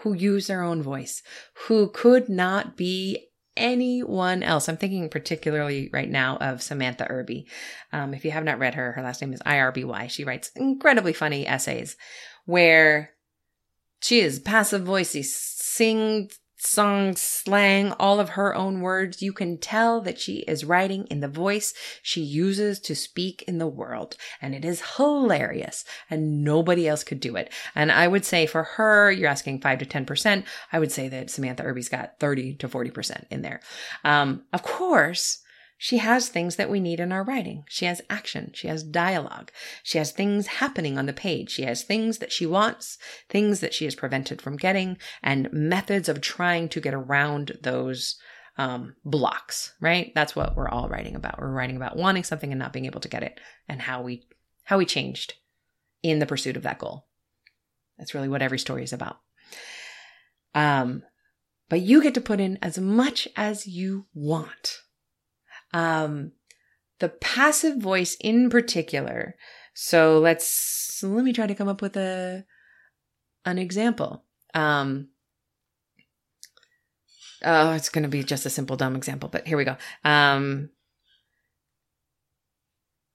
who 0.04 0.12
use 0.12 0.46
their 0.46 0.62
own 0.62 0.82
voice, 0.82 1.22
who 1.66 1.88
could 1.88 2.28
not 2.28 2.76
be 2.76 3.26
anyone 3.56 4.42
else. 4.42 4.68
I'm 4.68 4.76
thinking 4.76 5.08
particularly 5.08 5.88
right 5.92 6.10
now 6.10 6.36
of 6.36 6.62
Samantha 6.62 7.06
Irby. 7.08 7.46
Um, 7.90 8.12
if 8.12 8.24
you 8.24 8.30
have 8.30 8.44
not 8.44 8.58
read 8.58 8.74
her, 8.74 8.92
her 8.92 9.02
last 9.02 9.22
name 9.22 9.32
is 9.32 9.40
IRBY. 9.40 10.10
She 10.10 10.24
writes 10.24 10.50
incredibly 10.54 11.14
funny 11.14 11.46
essays 11.46 11.96
where 12.44 13.10
she 14.02 14.20
is 14.20 14.38
passive 14.38 14.82
voicey, 14.82 15.24
sings 15.24 16.38
song, 16.66 17.16
slang, 17.16 17.92
all 17.92 18.20
of 18.20 18.30
her 18.30 18.54
own 18.54 18.80
words. 18.80 19.22
You 19.22 19.32
can 19.32 19.58
tell 19.58 20.00
that 20.02 20.18
she 20.18 20.38
is 20.40 20.64
writing 20.64 21.06
in 21.06 21.20
the 21.20 21.28
voice 21.28 21.74
she 22.02 22.20
uses 22.20 22.80
to 22.80 22.94
speak 22.94 23.42
in 23.46 23.58
the 23.58 23.66
world. 23.66 24.16
And 24.40 24.54
it 24.54 24.64
is 24.64 24.96
hilarious 24.96 25.84
and 26.10 26.44
nobody 26.44 26.88
else 26.88 27.04
could 27.04 27.20
do 27.20 27.36
it. 27.36 27.52
And 27.74 27.92
I 27.92 28.08
would 28.08 28.24
say 28.24 28.46
for 28.46 28.62
her, 28.62 29.10
you're 29.10 29.28
asking 29.28 29.60
five 29.60 29.78
to 29.78 29.86
10%. 29.86 30.44
I 30.72 30.78
would 30.78 30.92
say 30.92 31.08
that 31.08 31.30
Samantha 31.30 31.62
Irby's 31.62 31.88
got 31.88 32.18
30 32.20 32.54
to 32.56 32.68
40% 32.68 33.24
in 33.30 33.42
there. 33.42 33.60
Um, 34.04 34.42
of 34.52 34.62
course, 34.62 35.43
she 35.84 35.98
has 35.98 36.30
things 36.30 36.56
that 36.56 36.70
we 36.70 36.80
need 36.80 36.98
in 36.98 37.12
our 37.12 37.22
writing. 37.22 37.64
She 37.68 37.84
has 37.84 38.00
action. 38.08 38.52
She 38.54 38.68
has 38.68 38.82
dialogue. 38.82 39.50
She 39.82 39.98
has 39.98 40.12
things 40.12 40.46
happening 40.46 40.96
on 40.96 41.04
the 41.04 41.12
page. 41.12 41.50
She 41.50 41.64
has 41.64 41.82
things 41.82 42.20
that 42.20 42.32
she 42.32 42.46
wants, 42.46 42.96
things 43.28 43.60
that 43.60 43.74
she 43.74 43.84
is 43.84 43.94
prevented 43.94 44.40
from 44.40 44.56
getting, 44.56 44.96
and 45.22 45.52
methods 45.52 46.08
of 46.08 46.22
trying 46.22 46.70
to 46.70 46.80
get 46.80 46.94
around 46.94 47.58
those 47.60 48.18
um, 48.56 48.96
blocks, 49.04 49.74
right? 49.78 50.10
That's 50.14 50.34
what 50.34 50.56
we're 50.56 50.70
all 50.70 50.88
writing 50.88 51.16
about. 51.16 51.38
We're 51.38 51.52
writing 51.52 51.76
about 51.76 51.98
wanting 51.98 52.24
something 52.24 52.50
and 52.50 52.58
not 52.58 52.72
being 52.72 52.86
able 52.86 53.00
to 53.00 53.08
get 53.08 53.22
it 53.22 53.38
and 53.68 53.82
how 53.82 54.00
we, 54.00 54.26
how 54.62 54.78
we 54.78 54.86
changed 54.86 55.34
in 56.02 56.18
the 56.18 56.24
pursuit 56.24 56.56
of 56.56 56.62
that 56.62 56.78
goal. 56.78 57.08
That's 57.98 58.14
really 58.14 58.30
what 58.30 58.40
every 58.40 58.58
story 58.58 58.84
is 58.84 58.94
about. 58.94 59.18
Um, 60.54 61.02
but 61.68 61.82
you 61.82 62.02
get 62.02 62.14
to 62.14 62.22
put 62.22 62.40
in 62.40 62.58
as 62.62 62.78
much 62.78 63.28
as 63.36 63.66
you 63.66 64.06
want. 64.14 64.78
Um, 65.74 66.32
the 67.00 67.10
passive 67.10 67.76
voice 67.78 68.16
in 68.20 68.48
particular. 68.48 69.34
So 69.74 70.20
let's 70.20 71.02
let 71.02 71.24
me 71.24 71.32
try 71.32 71.46
to 71.46 71.54
come 71.54 71.68
up 71.68 71.82
with 71.82 71.96
a 71.96 72.44
an 73.44 73.58
example. 73.58 74.24
Um, 74.54 75.08
oh, 77.44 77.72
it's 77.72 77.88
going 77.88 78.04
to 78.04 78.08
be 78.08 78.22
just 78.22 78.46
a 78.46 78.50
simple 78.50 78.76
dumb 78.76 78.96
example, 78.96 79.28
but 79.28 79.46
here 79.46 79.58
we 79.58 79.64
go. 79.64 79.76
Um, 80.04 80.70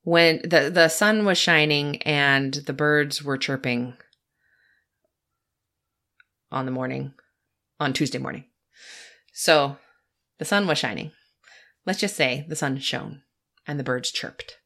when 0.04 0.41
the 0.43 0.69
the 0.69 0.89
sun 0.89 1.26
was 1.26 1.38
shining 1.38 2.02
and 2.04 2.54
the 2.54 2.74
birds 2.74 3.24
were 3.24 3.38
chirping 3.38 3.95
on 6.52 6.65
the 6.65 6.72
morning 6.72 7.13
on 7.80 7.93
Tuesday 7.93 8.17
morning. 8.17 8.43
So 9.32 9.78
the 10.39 10.45
sun 10.45 10.67
was 10.67 10.78
shining. 10.78 11.12
Let's 11.89 12.02
just 12.02 12.15
say 12.15 12.45
the 12.47 12.56
sun 12.56 12.78
shone 12.78 13.23
and 13.65 13.80
the 13.80 13.84
birds 13.84 14.12
chirped. 14.12 14.60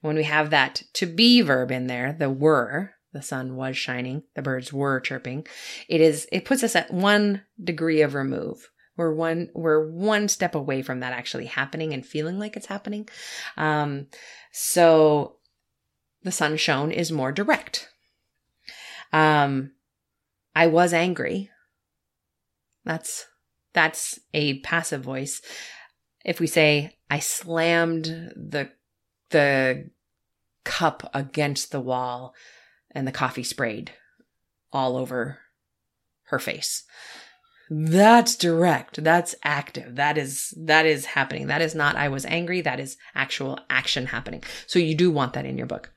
When 0.00 0.14
we 0.14 0.22
have 0.22 0.50
that 0.50 0.84
to 0.92 1.06
be 1.06 1.40
verb 1.40 1.72
in 1.72 1.88
there, 1.88 2.12
the 2.12 2.30
were, 2.30 2.92
the 3.12 3.20
sun 3.20 3.56
was 3.56 3.76
shining, 3.76 4.22
the 4.36 4.40
birds 4.40 4.72
were 4.72 5.00
chirping, 5.00 5.44
it 5.88 6.00
is 6.00 6.28
it 6.30 6.44
puts 6.44 6.62
us 6.62 6.76
at 6.76 6.94
one 6.94 7.42
degree 7.60 8.00
of 8.02 8.14
remove. 8.14 8.70
We're 8.96 9.12
one 9.12 9.48
we're 9.56 9.90
one 9.90 10.28
step 10.28 10.54
away 10.54 10.82
from 10.82 11.00
that 11.00 11.12
actually 11.12 11.46
happening 11.46 11.92
and 11.92 12.06
feeling 12.06 12.38
like 12.38 12.56
it's 12.56 12.66
happening. 12.66 13.08
Um, 13.56 14.06
so 14.52 15.38
the 16.22 16.30
sun 16.30 16.56
shone 16.58 16.92
is 16.92 17.10
more 17.10 17.32
direct. 17.32 17.88
Um, 19.12 19.72
I 20.54 20.68
was 20.68 20.92
angry. 20.92 21.50
That's 22.84 23.26
that's 23.72 24.20
a 24.32 24.60
passive 24.60 25.02
voice. 25.02 25.42
If 26.24 26.40
we 26.40 26.46
say 26.46 26.96
I 27.10 27.18
slammed 27.18 28.04
the 28.04 28.70
the 29.30 29.90
cup 30.64 31.10
against 31.14 31.72
the 31.72 31.80
wall 31.80 32.34
and 32.90 33.06
the 33.06 33.12
coffee 33.12 33.42
sprayed 33.42 33.92
all 34.72 34.96
over 34.96 35.38
her 36.24 36.38
face. 36.38 36.84
That's 37.70 38.34
direct. 38.34 39.02
That's 39.02 39.34
active. 39.44 39.96
That 39.96 40.18
is 40.18 40.52
that 40.58 40.86
is 40.86 41.06
happening. 41.06 41.46
That 41.46 41.62
is 41.62 41.74
not 41.74 41.94
I 41.96 42.08
was 42.08 42.26
angry. 42.26 42.60
That 42.60 42.80
is 42.80 42.96
actual 43.14 43.60
action 43.70 44.06
happening. 44.06 44.42
So 44.66 44.78
you 44.78 44.94
do 44.94 45.10
want 45.10 45.34
that 45.34 45.46
in 45.46 45.56
your 45.56 45.68
book. 45.68 45.90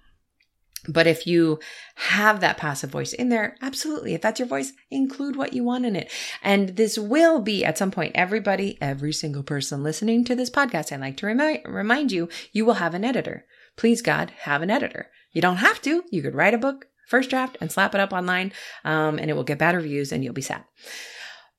But 0.88 1.08
if 1.08 1.26
you 1.26 1.60
have 1.96 2.42
that 2.42 2.58
passive 2.58 2.90
voice 2.90 3.14
in 3.14 3.30
there, 3.30 3.56
absolutely. 3.62 4.14
If 4.14 4.22
that's 4.22 4.40
your 4.40 4.48
voice, 4.48 4.74
include 4.92 5.36
what 5.36 5.54
you 5.54 5.64
want 5.64 5.86
in 5.86 5.96
it. 5.96 6.12
And 6.42 6.70
this 6.70 6.98
will 6.98 7.40
be 7.40 7.64
at 7.64 7.78
some 7.78 7.92
point, 7.92 8.14
everybody, 8.16 8.78
every 8.82 9.14
single 9.14 9.44
person 9.44 9.84
listening 9.84 10.26
to 10.26 10.36
this 10.36 10.50
podcast, 10.50 10.92
I'd 10.92 11.00
like 11.00 11.18
to 11.18 11.26
remind, 11.26 11.62
remind 11.66 12.12
you, 12.12 12.28
you 12.52 12.66
will 12.66 12.76
have 12.76 12.94
an 12.94 13.06
editor. 13.06 13.46
Please 13.78 14.02
God, 14.02 14.32
have 14.42 14.62
an 14.62 14.70
editor. 14.70 15.10
You 15.32 15.42
don't 15.42 15.58
have 15.58 15.82
to. 15.84 16.04
You 16.12 16.22
could 16.22 16.36
write 16.36 16.54
a 16.54 16.60
book, 16.60 16.88
first 17.08 17.30
draft, 17.30 17.58
and 17.62 17.72
slap 17.72 17.96
it 17.96 18.02
up 18.02 18.14
online, 18.14 18.52
um, 18.84 19.18
and 19.18 19.30
it 19.30 19.36
will 19.36 19.44
get 19.44 19.58
bad 19.58 19.76
reviews 19.76 20.12
and 20.12 20.24
you'll 20.24 20.34
be 20.34 20.42
sad. 20.42 20.64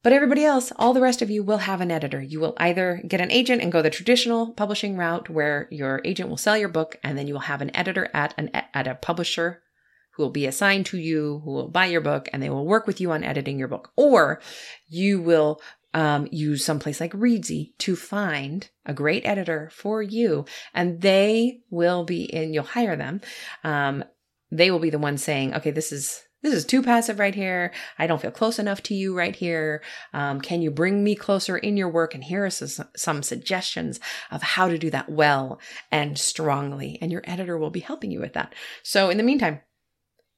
But 0.05 0.13
everybody 0.13 0.45
else, 0.45 0.71
all 0.77 0.93
the 0.93 1.01
rest 1.01 1.23
of 1.23 1.31
you 1.31 1.43
will 1.43 1.57
have 1.57 1.81
an 1.81 1.91
editor. 1.91 2.21
You 2.21 2.39
will 2.39 2.53
either 2.59 3.03
get 3.09 3.23
an 3.23 3.31
agent 3.31 3.63
and 3.63 3.73
go 3.73 3.81
the 3.81 3.89
traditional 3.89 4.53
publishing 4.53 4.99
route 4.99 5.31
where 5.31 5.67
your 5.71 6.03
agent 6.05 6.29
will 6.29 6.37
sell 6.37 6.59
your 6.59 6.69
book 6.69 6.97
and 7.03 7.17
then 7.17 7.27
you 7.27 7.33
will 7.33 7.41
have 7.41 7.63
an 7.63 7.75
editor 7.75 8.11
at 8.13 8.35
an 8.37 8.51
at 8.53 8.87
a 8.87 8.97
publisher 8.97 9.63
who 10.11 10.23
will 10.23 10.31
be 10.31 10.45
assigned 10.45 10.85
to 10.87 10.99
you, 10.99 11.41
who 11.47 11.53
will 11.53 11.69
buy 11.69 11.87
your 11.87 12.03
book 12.03 12.29
and 12.33 12.43
they 12.43 12.51
will 12.51 12.67
work 12.67 12.87
with 12.87 13.01
you 13.01 13.13
on 13.13 13.25
editing 13.25 13.59
your 13.59 13.67
book. 13.67 13.93
Or 13.97 14.43
you 14.89 15.23
will 15.23 15.63
um, 15.95 16.29
use 16.31 16.63
someplace 16.63 17.01
like 17.01 17.13
Reedsy 17.15 17.73
to 17.79 17.97
find 17.97 18.69
a 18.85 18.93
great 18.93 19.25
editor 19.25 19.71
for 19.73 20.03
you 20.03 20.45
and 20.75 21.01
they 21.01 21.61
will 21.71 22.05
be 22.05 22.25
in, 22.25 22.53
you'll 22.53 22.65
hire 22.65 22.95
them. 22.95 23.23
Um, 23.65 24.05
they 24.51 24.71
will 24.71 24.81
be 24.81 24.91
the 24.91 24.99
ones 24.99 25.25
saying, 25.25 25.55
okay, 25.55 25.71
this 25.71 25.93
is 25.93 26.24
this 26.45 26.53
is 26.53 26.67
too 26.67 26.83
passive 26.83 27.19
right 27.19 27.35
here. 27.35 27.73
I 27.99 28.07
don't 28.07 28.21
feel 28.21 28.31
close 28.31 28.59
enough 28.59 28.83
to 28.85 28.95
you 28.95 29.17
right 29.17 29.35
here. 29.35 29.83
Um, 30.13 30.43
can 30.43 30.61
you 30.61 30.71
bring 30.71 31.03
me 31.03 31.15
closer 31.15 31.57
in 31.57 31.79
your 31.79 31.89
work? 31.89 32.15
And 32.15 32.23
here 32.23 32.45
are 32.45 32.51
some, 32.51 33.23
suggestions 33.23 33.99
of 34.31 34.43
how 34.43 34.69
to 34.69 34.77
do 34.77 34.91
that 34.91 35.09
well 35.09 35.59
and 35.91 36.19
strongly. 36.19 36.99
And 37.01 37.11
your 37.11 37.23
editor 37.25 37.57
will 37.57 37.71
be 37.71 37.81
helping 37.81 38.11
you 38.11 38.21
with 38.21 38.35
that. 38.35 38.55
So 38.83 39.09
in 39.09 39.17
the 39.17 39.23
meantime, 39.23 39.63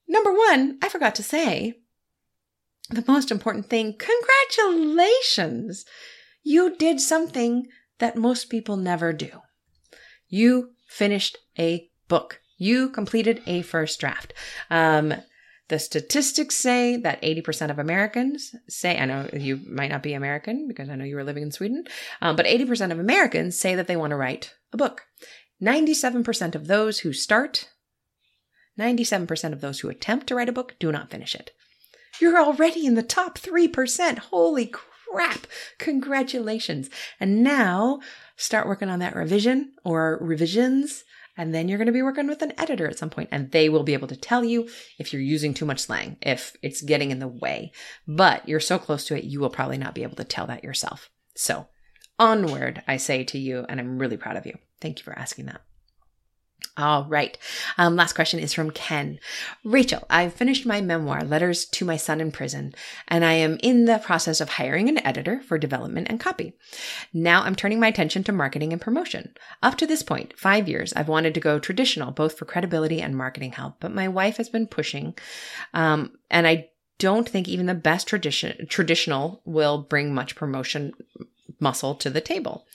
number 0.07 0.33
one, 0.33 0.79
I 0.81 0.89
forgot 0.89 1.17
to 1.17 1.25
say 1.25 1.75
the 2.89 3.05
most 3.09 3.33
important 3.33 3.69
thing 3.69 3.97
congratulations! 3.99 5.85
You 6.45 6.77
did 6.77 7.01
something 7.01 7.67
that 7.99 8.17
most 8.17 8.49
people 8.49 8.77
never 8.77 9.13
do. 9.13 9.41
You 10.29 10.71
finished 10.87 11.37
a 11.59 11.91
book. 12.07 12.41
You 12.59 12.91
completed 12.91 13.43
a 13.49 13.63
first 13.63 13.99
draft. 13.99 14.33
Um, 14.71 15.13
the 15.69 15.79
statistics 15.79 16.55
say 16.55 16.97
that 16.99 17.21
80% 17.23 17.71
of 17.71 17.79
Americans 17.79 18.55
say, 18.69 18.99
I 18.99 19.05
know 19.05 19.29
you 19.33 19.61
might 19.67 19.91
not 19.91 20.03
be 20.03 20.15
American 20.15 20.69
because 20.69 20.89
I 20.89 20.95
know 20.95 21.05
you 21.05 21.17
were 21.17 21.25
living 21.25 21.43
in 21.43 21.51
Sweden, 21.51 21.85
um, 22.23 22.37
but 22.37 22.47
80% 22.47 22.93
of 22.93 23.01
Americans 23.01 23.59
say 23.59 23.75
that 23.75 23.89
they 23.89 23.97
want 23.97 24.13
to 24.13 24.17
write 24.17 24.55
a 24.73 24.77
book. 24.77 25.03
97% 25.63 26.55
of 26.55 26.67
those 26.67 27.01
who 27.01 27.13
start, 27.13 27.69
97% 28.79 29.53
of 29.53 29.61
those 29.61 29.81
who 29.81 29.89
attempt 29.89 30.27
to 30.29 30.35
write 30.35 30.49
a 30.49 30.53
book 30.53 30.77
do 30.79 30.93
not 30.93 31.11
finish 31.11 31.35
it. 31.35 31.51
You're 32.21 32.39
already 32.39 32.87
in 32.87 32.95
the 32.95 33.03
top 33.03 33.39
3%. 33.39 34.19
Holy 34.19 34.67
crap. 34.67 35.47
Congratulations. 35.79 36.91
And 37.19 37.43
now 37.43 38.01
start 38.37 38.67
working 38.67 38.89
on 38.89 39.01
that 39.01 39.17
revision 39.17 39.73
or 39.85 40.19
revisions 40.21 41.05
and 41.37 41.55
then 41.55 41.69
you're 41.69 41.79
going 41.79 41.87
to 41.87 41.93
be 41.93 42.03
working 42.03 42.27
with 42.27 42.43
an 42.43 42.53
editor 42.59 42.89
at 42.89 42.99
some 42.99 43.11
point 43.11 43.29
and 43.33 43.51
they 43.51 43.69
will 43.69 43.83
be 43.83 43.95
able 43.95 44.09
to 44.09 44.17
tell 44.17 44.45
you 44.45 44.69
if 44.99 45.13
you're 45.13 45.23
using 45.23 45.55
too 45.55 45.65
much 45.65 45.81
slang, 45.81 46.17
if 46.23 46.57
it's 46.63 46.83
getting 46.83 47.11
in 47.11 47.19
the 47.19 47.29
way. 47.29 47.73
But 48.07 48.49
you're 48.49 48.61
so 48.61 48.79
close 48.79 49.07
to 49.07 49.17
it, 49.17 49.25
you 49.25 49.41
will 49.41 49.51
probably 49.51 49.79
not 49.79 49.95
be 49.95 50.03
able 50.03 50.17
to 50.17 50.25
tell 50.25 50.47
that 50.47 50.65
yourself. 50.65 51.11
So 51.35 51.67
onward, 52.19 52.83
I 52.89 52.97
say 52.97 53.25
to 53.25 53.39
you, 53.39 53.67
and 53.69 53.79
I'm 53.81 53.99
really 53.99 54.17
proud 54.17 54.37
of 54.37 54.47
you. 54.47 54.57
Thank 54.81 54.99
you 54.99 55.05
for 55.05 55.19
asking 55.19 55.47
that. 55.47 55.66
All 56.79 57.05
right. 57.05 57.39
Um, 57.79 57.97
last 57.97 58.13
question 58.13 58.39
is 58.39 58.53
from 58.53 58.71
Ken. 58.71 59.19
Rachael, 59.65 60.05
I've 60.11 60.35
finished 60.35 60.67
my 60.67 60.83
memoir, 60.83 61.25
Letters 61.25 61.65
to 61.67 61.87
My 61.87 61.97
Son 61.97 62.21
in 62.21 62.31
Prison, 62.31 62.75
and 63.09 63.25
I 63.25 63.33
am 63.33 63.59
in 63.63 63.87
the 63.87 63.99
process 63.99 64.43
of 64.43 64.51
hiring 64.51 64.91
an 64.91 65.05
editor 65.07 65.41
for 65.41 65.57
development 65.57 66.09
and 66.11 66.21
copy. 66.21 66.53
Now 67.15 67.43
I'm 67.43 67.55
turning 67.55 67.81
my 67.81 67.89
attention 67.89 68.25
to 68.25 68.33
marketing 68.33 68.75
and 68.75 68.81
promotion. 68.81 69.35
Up 69.63 69.77
to 69.77 69.87
this 69.87 70.03
point, 70.03 70.39
five 70.39 70.69
years, 70.69 70.93
I've 70.93 71.09
wanted 71.09 71.33
to 71.35 71.41
go 71.41 71.59
traditional, 71.59 72.11
both 72.11 72.37
for 72.37 72.45
credibility 72.45 73.01
and 73.01 73.17
marketing 73.17 73.53
help, 73.53 73.77
but 73.81 73.95
my 73.95 74.09
wife 74.09 74.37
has 74.37 74.51
been 74.51 74.67
pushing, 74.67 75.15
um, 75.73 76.13
and 76.31 76.47
I 76.47 76.69
don't 76.99 77.29
think 77.29 77.49
even 77.49 77.67
the 77.67 77.75
best 77.75 78.07
tradition, 78.07 78.67
traditional 78.69 79.41
will 79.47 79.79
bring 79.79 80.15
much 80.15 80.37
promotion 80.37 80.93
muscle 81.59 81.95
to 81.95 82.11
the 82.11 82.21
table. 82.21 82.67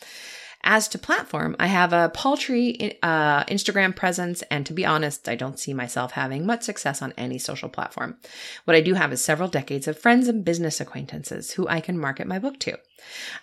As 0.63 0.87
to 0.89 0.99
platform, 0.99 1.55
I 1.59 1.67
have 1.67 1.91
a 1.91 2.09
paltry 2.09 2.97
uh, 3.01 3.43
Instagram 3.45 3.95
presence, 3.95 4.43
and 4.43 4.65
to 4.65 4.73
be 4.73 4.85
honest, 4.85 5.27
I 5.27 5.35
don't 5.35 5.59
see 5.59 5.73
myself 5.73 6.11
having 6.11 6.45
much 6.45 6.61
success 6.63 7.01
on 7.01 7.13
any 7.17 7.39
social 7.39 7.69
platform. 7.69 8.17
What 8.65 8.75
I 8.75 8.81
do 8.81 8.93
have 8.93 9.11
is 9.11 9.23
several 9.23 9.49
decades 9.49 9.87
of 9.87 9.97
friends 9.97 10.27
and 10.27 10.45
business 10.45 10.79
acquaintances 10.79 11.51
who 11.51 11.67
I 11.67 11.81
can 11.81 11.97
market 11.97 12.27
my 12.27 12.37
book 12.37 12.59
to. 12.59 12.77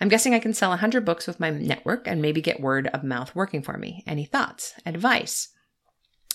I'm 0.00 0.09
guessing 0.09 0.33
I 0.33 0.38
can 0.38 0.54
sell 0.54 0.70
100 0.70 1.04
books 1.04 1.26
with 1.26 1.40
my 1.40 1.50
network 1.50 2.07
and 2.07 2.22
maybe 2.22 2.40
get 2.40 2.61
word 2.61 2.87
of 2.88 3.02
mouth 3.02 3.35
working 3.35 3.62
for 3.62 3.76
me. 3.76 4.04
Any 4.07 4.24
thoughts? 4.24 4.74
Advice? 4.87 5.48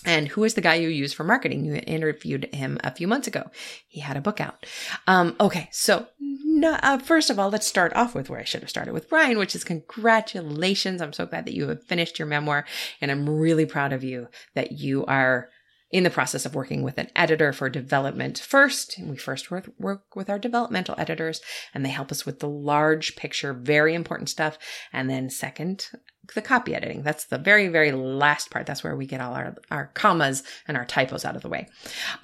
And 0.04 0.28
who 0.28 0.44
is 0.44 0.54
the 0.54 0.60
guy 0.60 0.74
you 0.74 0.88
use 0.88 1.12
for 1.12 1.24
marketing? 1.24 1.64
You 1.64 1.76
interviewed 1.86 2.54
him 2.54 2.78
a 2.84 2.90
few 2.90 3.08
months 3.08 3.26
ago. 3.26 3.50
He 3.88 4.00
had 4.00 4.16
a 4.16 4.20
book 4.20 4.40
out. 4.40 4.66
Um, 5.06 5.36
okay, 5.40 5.68
so 5.72 6.06
no, 6.20 6.78
uh, 6.82 6.98
first 6.98 7.30
of 7.30 7.38
all, 7.38 7.50
let's 7.50 7.66
start 7.66 7.94
off 7.94 8.14
with 8.14 8.30
where 8.30 8.40
I 8.40 8.44
should 8.44 8.60
have 8.60 8.70
started 8.70 8.92
with 8.92 9.08
Brian, 9.08 9.38
which 9.38 9.54
is 9.54 9.64
congratulations. 9.64 11.00
I'm 11.00 11.12
so 11.12 11.26
glad 11.26 11.46
that 11.46 11.54
you 11.54 11.68
have 11.68 11.84
finished 11.84 12.18
your 12.18 12.28
memoir, 12.28 12.64
and 13.00 13.10
I'm 13.10 13.28
really 13.28 13.66
proud 13.66 13.92
of 13.92 14.04
you 14.04 14.28
that 14.54 14.72
you 14.72 15.04
are 15.06 15.48
in 15.94 16.02
the 16.02 16.10
process 16.10 16.44
of 16.44 16.56
working 16.56 16.82
with 16.82 16.98
an 16.98 17.08
editor 17.14 17.52
for 17.52 17.70
development 17.70 18.36
first. 18.36 18.98
We 19.00 19.16
first 19.16 19.52
work, 19.52 19.70
work 19.78 20.16
with 20.16 20.28
our 20.28 20.40
developmental 20.40 20.96
editors 20.98 21.40
and 21.72 21.84
they 21.84 21.90
help 21.90 22.10
us 22.10 22.26
with 22.26 22.40
the 22.40 22.48
large 22.48 23.14
picture, 23.14 23.52
very 23.52 23.94
important 23.94 24.28
stuff. 24.28 24.58
And 24.92 25.08
then 25.08 25.30
second, 25.30 25.86
the 26.34 26.42
copy 26.42 26.74
editing. 26.74 27.04
That's 27.04 27.26
the 27.26 27.38
very, 27.38 27.68
very 27.68 27.92
last 27.92 28.50
part. 28.50 28.66
That's 28.66 28.82
where 28.82 28.96
we 28.96 29.06
get 29.06 29.20
all 29.20 29.34
our, 29.34 29.54
our 29.70 29.92
commas 29.94 30.42
and 30.66 30.76
our 30.76 30.84
typos 30.84 31.24
out 31.24 31.36
of 31.36 31.42
the 31.42 31.48
way. 31.48 31.68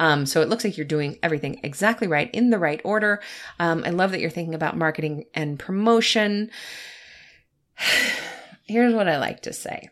Um, 0.01 0.27
so 0.27 0.43
it 0.43 0.49
looks 0.49 0.65
like 0.65 0.77
you're 0.77 0.85
doing 0.85 1.21
everything 1.23 1.61
exactly 1.63 2.09
right 2.09 2.29
in 2.33 2.51
the 2.51 2.59
right 2.59 2.81
order. 2.83 3.23
Um, 3.61 3.85
I 3.87 3.91
love 3.91 4.11
that 4.11 4.21
you're 4.21 4.31
thinking 4.31 4.57
about 4.57 4.77
marketing 4.77 5.27
and 5.33 5.61
promotion. 5.61 6.51
Here's 8.67 8.95
what 8.95 9.07
I 9.07 9.19
like 9.19 9.43
to 9.43 9.53
say. 9.53 9.91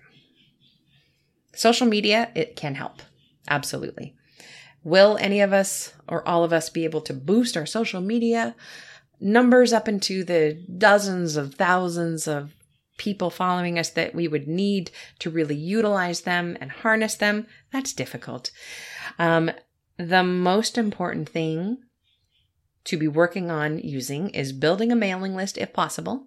Social 1.55 1.87
media, 1.87 2.33
it 2.35 2.57
can 2.57 2.75
help. 2.75 3.03
Absolutely. 3.49 4.15
Will 4.85 5.17
any 5.21 5.41
of 5.41 5.53
us 5.53 5.93
or 6.07 6.27
all 6.27 6.45
of 6.45 6.53
us 6.53 6.71
be 6.71 6.85
able 6.85 7.01
to 7.03 7.15
boost 7.15 7.57
our 7.57 7.67
social 7.67 8.01
media 8.01 8.55
numbers 9.21 9.73
up 9.73 9.89
into 9.89 10.23
the 10.23 10.65
dozens 10.77 11.37
of 11.37 11.55
thousands 11.55 12.29
of 12.29 12.55
people 12.99 13.31
following 13.31 13.79
us 13.79 13.91
that 13.91 14.15
we 14.15 14.29
would 14.29 14.47
need 14.47 14.91
to 15.21 15.31
really 15.31 15.55
utilize 15.57 16.23
them 16.23 16.57
and 16.61 16.71
harness 16.71 17.15
them? 17.15 17.47
That's 17.73 17.93
difficult. 17.93 18.51
Um, 19.19 19.51
the 19.97 20.23
most 20.23 20.79
important 20.79 21.29
thing 21.29 21.79
to 22.85 22.97
be 22.97 23.09
working 23.09 23.51
on 23.51 23.79
using 23.79 24.31
is 24.31 24.53
building 24.53 24.93
a 24.93 24.97
mailing 24.97 25.35
list 25.35 25.59
if 25.59 25.73
possible. 25.73 26.27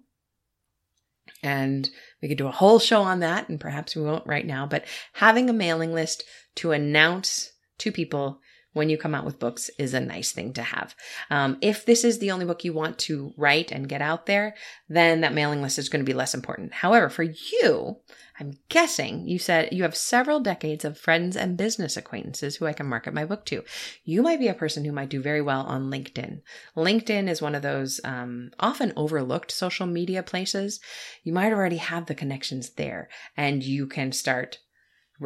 And 1.43 1.89
we 2.21 2.27
could 2.27 2.37
do 2.37 2.47
a 2.47 2.51
whole 2.51 2.77
show 2.77 3.01
on 3.01 3.19
that, 3.21 3.49
and 3.49 3.59
perhaps 3.59 3.95
we 3.95 4.03
won't 4.03 4.27
right 4.27 4.45
now, 4.45 4.67
but 4.67 4.85
having 5.13 5.49
a 5.49 5.53
mailing 5.53 5.93
list 5.93 6.23
to 6.55 6.71
announce 6.71 7.53
to 7.79 7.91
people 7.91 8.41
when 8.73 8.89
you 8.89 8.97
come 8.97 9.13
out 9.13 9.25
with 9.25 9.39
books 9.39 9.69
is 9.77 9.93
a 9.93 9.99
nice 9.99 10.31
thing 10.31 10.53
to 10.53 10.63
have. 10.63 10.95
Um, 11.29 11.57
if 11.61 11.85
this 11.85 12.03
is 12.03 12.19
the 12.19 12.31
only 12.31 12.45
book 12.45 12.63
you 12.63 12.73
want 12.73 12.97
to 12.99 13.33
write 13.37 13.71
and 13.71 13.89
get 13.89 14.01
out 14.01 14.25
there, 14.25 14.55
then 14.87 15.21
that 15.21 15.33
mailing 15.33 15.61
list 15.61 15.77
is 15.77 15.89
going 15.89 16.03
to 16.03 16.09
be 16.09 16.13
less 16.15 16.33
important. 16.33 16.73
However, 16.73 17.09
for 17.09 17.23
you, 17.23 17.97
I'm 18.39 18.57
guessing 18.69 19.27
you 19.27 19.39
said 19.39 19.69
you 19.71 19.83
have 19.83 19.95
several 19.95 20.39
decades 20.39 20.85
of 20.85 20.97
friends 20.97 21.35
and 21.35 21.57
business 21.57 21.97
acquaintances 21.97 22.55
who 22.55 22.65
I 22.65 22.73
can 22.73 22.87
market 22.87 23.13
my 23.13 23.25
book 23.25 23.45
to. 23.47 23.63
You 24.03 24.23
might 24.23 24.39
be 24.39 24.47
a 24.47 24.53
person 24.53 24.85
who 24.85 24.91
might 24.91 25.09
do 25.09 25.21
very 25.21 25.41
well 25.41 25.61
on 25.63 25.91
LinkedIn. 25.91 26.41
LinkedIn 26.75 27.29
is 27.29 27.41
one 27.41 27.55
of 27.55 27.61
those 27.61 27.99
um, 28.03 28.51
often 28.59 28.93
overlooked 28.95 29.51
social 29.51 29.85
media 29.85 30.23
places. 30.23 30.79
You 31.23 31.33
might 31.33 31.51
already 31.51 31.77
have 31.77 32.05
the 32.05 32.15
connections 32.15 32.71
there 32.71 33.09
and 33.35 33.61
you 33.61 33.85
can 33.85 34.11
start, 34.13 34.59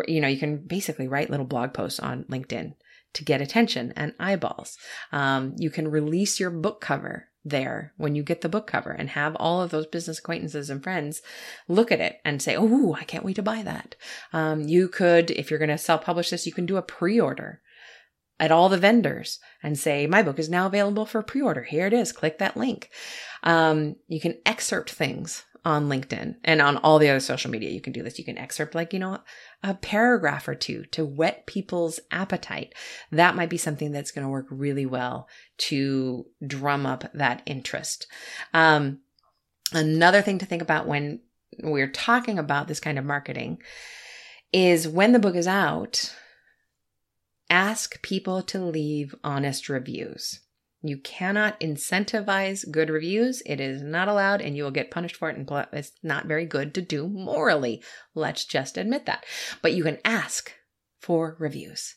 you 0.08 0.22
know, 0.22 0.28
you 0.28 0.38
can 0.38 0.58
basically 0.58 1.08
write 1.08 1.30
little 1.30 1.46
blog 1.46 1.74
posts 1.74 2.00
on 2.00 2.26
LinkedIn 2.26 2.74
to 3.14 3.24
get 3.24 3.42
attention 3.42 3.94
and 3.96 4.14
eyeballs. 4.20 4.78
Um, 5.12 5.56
you 5.58 5.70
can 5.70 5.90
release 5.90 6.40
your 6.40 6.50
book 6.50 6.82
cover 6.82 7.30
there 7.46 7.94
when 7.98 8.16
you 8.16 8.24
get 8.24 8.42
the 8.42 8.50
book 8.50 8.68
cover 8.68 8.92
and 8.92 9.10
have 9.10 9.36
all 9.36 9.62
of 9.62 9.70
those 9.70 9.86
business 9.86 10.20
acquaintances 10.20 10.70
and 10.70 10.84
friends 10.84 11.22
look 11.68 11.92
at 11.92 12.02
it 12.02 12.18
and 12.26 12.42
say, 12.42 12.56
Oh, 12.58 12.94
I 13.00 13.04
can't 13.04 13.24
wait 13.24 13.36
to 13.36 13.44
buy 13.44 13.62
that. 13.64 13.96
Um, 14.34 14.62
you 14.62 14.88
could, 14.88 15.32
if 15.32 15.50
you're 15.50 15.60
going 15.60 15.70
to 15.70 15.78
self 15.78 16.04
publish 16.04 16.32
this, 16.32 16.46
you 16.46 16.52
can 16.52 16.66
do 16.66 16.78
a 16.78 16.82
pre 16.82 17.20
order 17.20 17.62
at 18.40 18.52
all 18.52 18.68
the 18.68 18.78
vendors 18.78 19.40
and 19.64 19.78
say, 19.78 20.08
My 20.08 20.24
book 20.24 20.40
is 20.40 20.50
now 20.50 20.66
available 20.66 21.06
for 21.06 21.22
pre 21.22 21.42
order. 21.42 21.64
Here 21.64 21.88
it 21.88 21.94
is. 21.94 22.12
Click 22.12 22.40
that 22.40 22.58
link. 22.58 22.90
Um, 23.44 23.96
you 24.08 24.20
can 24.20 24.40
excerpt 24.46 24.92
things 24.92 25.46
on 25.66 25.90
LinkedIn 25.90 26.36
and 26.44 26.62
on 26.62 26.78
all 26.78 27.00
the 27.00 27.10
other 27.10 27.20
social 27.20 27.50
media. 27.50 27.72
You 27.72 27.82
can 27.82 27.92
do 27.92 28.04
this. 28.04 28.20
You 28.20 28.24
can 28.24 28.38
excerpt 28.38 28.76
like, 28.76 28.94
you 28.94 29.00
know, 29.00 29.20
a 29.64 29.74
paragraph 29.74 30.48
or 30.48 30.54
two 30.54 30.86
to 30.92 31.04
whet 31.04 31.48
people's 31.48 32.00
appetite. 32.12 32.74
That 33.12 33.36
might 33.36 33.50
be 33.50 33.58
something 33.58 33.92
that's 33.92 34.12
going 34.12 34.24
to 34.24 34.30
work 34.30 34.46
really 34.52 34.86
well 34.86 35.28
to 35.58 36.28
drum 36.46 36.86
up 36.86 37.06
that 37.16 37.42
interest. 37.48 38.06
Um, 38.54 39.00
another 39.74 40.22
thing 40.22 40.38
to 40.38 40.46
think 40.46 40.62
about 40.62 40.88
when 40.88 41.22
we're 41.64 41.92
talking 41.92 42.38
about 42.38 42.68
this 42.68 42.80
kind 42.80 43.00
of 43.00 43.06
marketing 43.06 43.58
is 44.54 44.88
when 44.88 45.14
the 45.14 45.20
book 45.20 45.36
is 45.36 45.48
out, 45.48 46.16
ask 47.50 48.02
people 48.04 48.42
to 48.44 48.60
leave 48.60 49.16
honest 49.24 49.68
reviews. 49.68 50.42
You 50.88 50.98
cannot 50.98 51.60
incentivize 51.60 52.70
good 52.70 52.90
reviews. 52.90 53.42
It 53.46 53.60
is 53.60 53.82
not 53.82 54.08
allowed 54.08 54.42
and 54.42 54.56
you 54.56 54.64
will 54.64 54.72
get 54.72 54.92
punished 54.92 55.16
for 55.16 55.30
it. 55.30 55.38
And 55.38 55.50
it's 55.74 55.92
not 56.04 56.26
very 56.26 56.46
good 56.46 56.74
to 56.76 56.82
do 56.82 57.08
morally. 57.08 57.84
Let's 58.14 58.46
just 58.46 58.78
admit 58.78 59.06
that. 59.06 59.26
But 59.62 59.74
you 59.74 59.84
can 59.84 60.00
ask 60.06 60.52
for 61.00 61.36
reviews. 61.40 61.96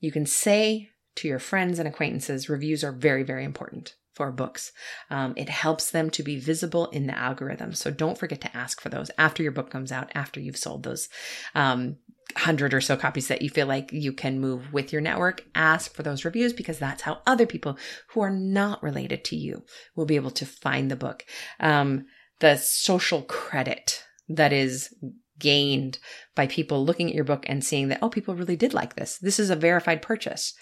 You 0.00 0.12
can 0.12 0.26
say 0.26 0.90
to 1.16 1.28
your 1.28 1.38
friends 1.38 1.78
and 1.78 1.88
acquaintances, 1.88 2.48
reviews 2.48 2.82
are 2.82 2.92
very, 2.92 3.22
very 3.22 3.44
important 3.44 3.94
for 4.14 4.30
books. 4.30 4.72
Um, 5.10 5.32
it 5.36 5.48
helps 5.48 5.90
them 5.90 6.10
to 6.10 6.22
be 6.22 6.38
visible 6.38 6.88
in 6.88 7.06
the 7.06 7.16
algorithm. 7.16 7.72
So 7.72 7.90
don't 7.90 8.18
forget 8.18 8.40
to 8.42 8.56
ask 8.56 8.80
for 8.80 8.88
those 8.88 9.10
after 9.16 9.42
your 9.42 9.52
book 9.52 9.70
comes 9.70 9.90
out, 9.90 10.10
after 10.14 10.38
you've 10.38 10.56
sold 10.56 10.82
those 10.82 11.08
um, 11.54 11.96
hundred 12.36 12.74
or 12.74 12.80
so 12.80 12.96
copies 12.96 13.28
that 13.28 13.42
you 13.42 13.50
feel 13.50 13.66
like 13.66 13.92
you 13.92 14.12
can 14.12 14.40
move 14.40 14.72
with 14.72 14.92
your 14.92 15.02
network, 15.02 15.44
ask 15.54 15.94
for 15.94 16.02
those 16.02 16.24
reviews 16.24 16.52
because 16.52 16.78
that's 16.78 17.02
how 17.02 17.20
other 17.26 17.46
people 17.46 17.78
who 18.08 18.20
are 18.20 18.30
not 18.30 18.82
related 18.82 19.24
to 19.24 19.36
you 19.36 19.64
will 19.94 20.06
be 20.06 20.16
able 20.16 20.30
to 20.30 20.46
find 20.46 20.90
the 20.90 20.96
book. 20.96 21.24
Um, 21.60 22.06
the 22.40 22.56
social 22.56 23.22
credit 23.22 24.04
that 24.28 24.52
is 24.52 24.94
gained 25.38 25.98
by 26.34 26.46
people 26.46 26.84
looking 26.84 27.08
at 27.08 27.14
your 27.14 27.24
book 27.24 27.44
and 27.48 27.64
seeing 27.64 27.88
that, 27.88 27.98
oh, 28.02 28.08
people 28.08 28.34
really 28.34 28.56
did 28.56 28.74
like 28.74 28.96
this. 28.96 29.18
This 29.18 29.38
is 29.38 29.50
a 29.50 29.56
verified 29.56 30.02
purchase. 30.02 30.54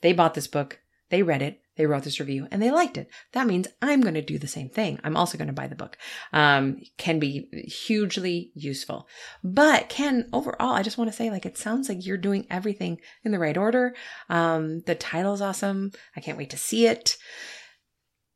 They 0.00 0.12
bought 0.12 0.34
this 0.34 0.46
book. 0.46 0.80
They 1.10 1.22
read 1.22 1.42
it. 1.42 1.60
They 1.78 1.86
wrote 1.86 2.02
this 2.02 2.20
review 2.20 2.48
and 2.50 2.60
they 2.60 2.70
liked 2.70 2.98
it. 2.98 3.08
That 3.32 3.46
means 3.46 3.68
I'm 3.80 4.02
going 4.02 4.14
to 4.14 4.20
do 4.20 4.36
the 4.36 4.48
same 4.48 4.68
thing. 4.68 4.98
I'm 5.04 5.16
also 5.16 5.38
going 5.38 5.48
to 5.48 5.54
buy 5.54 5.68
the 5.68 5.76
book. 5.76 5.96
Um, 6.32 6.82
can 6.98 7.18
be 7.20 7.48
hugely 7.66 8.50
useful, 8.54 9.08
but 9.42 9.88
can 9.88 10.28
overall, 10.32 10.72
I 10.74 10.82
just 10.82 10.98
want 10.98 11.08
to 11.08 11.16
say, 11.16 11.30
like, 11.30 11.46
it 11.46 11.56
sounds 11.56 11.88
like 11.88 12.04
you're 12.04 12.18
doing 12.18 12.46
everything 12.50 13.00
in 13.24 13.32
the 13.32 13.38
right 13.38 13.56
order. 13.56 13.94
Um, 14.28 14.80
the 14.80 14.96
title's 14.96 15.40
awesome. 15.40 15.92
I 16.16 16.20
can't 16.20 16.36
wait 16.36 16.50
to 16.50 16.58
see 16.58 16.86
it. 16.86 17.16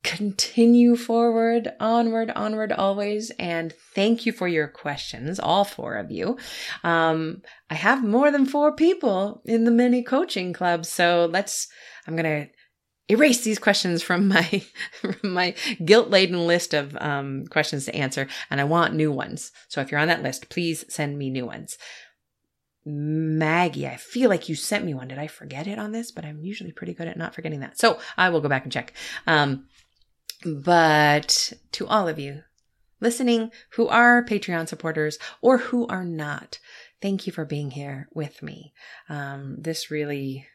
Continue 0.05 0.97
forward, 0.97 1.73
onward, 1.79 2.31
onward 2.31 2.73
always. 2.73 3.31
And 3.39 3.73
thank 3.95 4.25
you 4.25 4.33
for 4.33 4.49
your 4.49 4.69
questions, 4.69 5.39
all 5.39 5.65
four 5.65 5.95
of 5.95 6.11
you. 6.11 6.39
Um, 6.83 7.43
I 7.71 7.75
have 7.75 8.05
more 8.05 8.31
than 8.31 8.47
four 8.47 8.75
people 8.75 9.43
in 9.45 9.65
the 9.65 9.71
mini 9.71 10.03
coaching 10.03 10.53
club. 10.53 10.87
So 10.87 11.29
let's, 11.31 11.69
I'm 12.07 12.17
going 12.17 12.47
to 12.47 12.53
erase 13.09 13.43
these 13.43 13.59
questions 13.59 14.03
from 14.03 14.29
my 14.29 14.63
from 15.01 15.33
my 15.33 15.55
guilt 15.85 16.11
laden 16.11 16.47
list 16.47 16.75
of 16.75 16.97
um, 17.01 17.47
questions 17.47 17.85
to 17.87 17.95
answer, 17.95 18.27
and 18.51 18.61
I 18.61 18.65
want 18.65 18.95
new 18.95 19.13
ones. 19.13 19.53
So 19.69 19.81
if 19.81 19.91
you're 19.91 20.01
on 20.01 20.09
that 20.09 20.23
list, 20.23 20.49
please 20.49 20.85
send 20.89 21.19
me 21.19 21.31
new 21.31 21.47
ones. 21.47 21.79
Maggie, 22.85 23.87
I 23.87 23.97
feel 23.97 24.29
like 24.29 24.49
you 24.49 24.57
sent 24.57 24.85
me 24.85 24.93
one. 24.93 25.09
Did 25.09 25.19
I 25.19 25.29
forget 25.29 25.69
it 25.69 25.79
on 25.79 25.93
this? 25.93 26.11
But 26.11 26.25
I'm 26.25 26.41
usually 26.41 26.73
pretty 26.73 26.95
good 26.95 27.07
at 27.07 27.17
not 27.17 27.35
forgetting 27.35 27.61
that. 27.61 27.79
So 27.79 28.01
I 28.17 28.31
will 28.31 28.41
go 28.41 28.49
back 28.49 28.65
and 28.65 28.73
check. 28.73 28.93
Um, 29.27 29.67
but 30.45 31.53
to 31.73 31.87
all 31.87 32.09
of 32.09 32.19
you 32.19 32.43
listening 33.01 33.51
who 33.71 33.89
are 33.89 34.25
Patreon 34.25 34.69
supporters 34.69 35.19
or 35.41 35.59
who 35.59 35.87
are 35.87 36.05
not, 36.05 36.59
thank 37.01 37.27
you 37.27 37.33
for 37.33 37.45
being 37.45 37.71
here 37.71 38.09
with 38.15 38.43
me. 38.43 38.73
Um, 39.09 39.57
this 39.59 39.91
really 39.91 40.47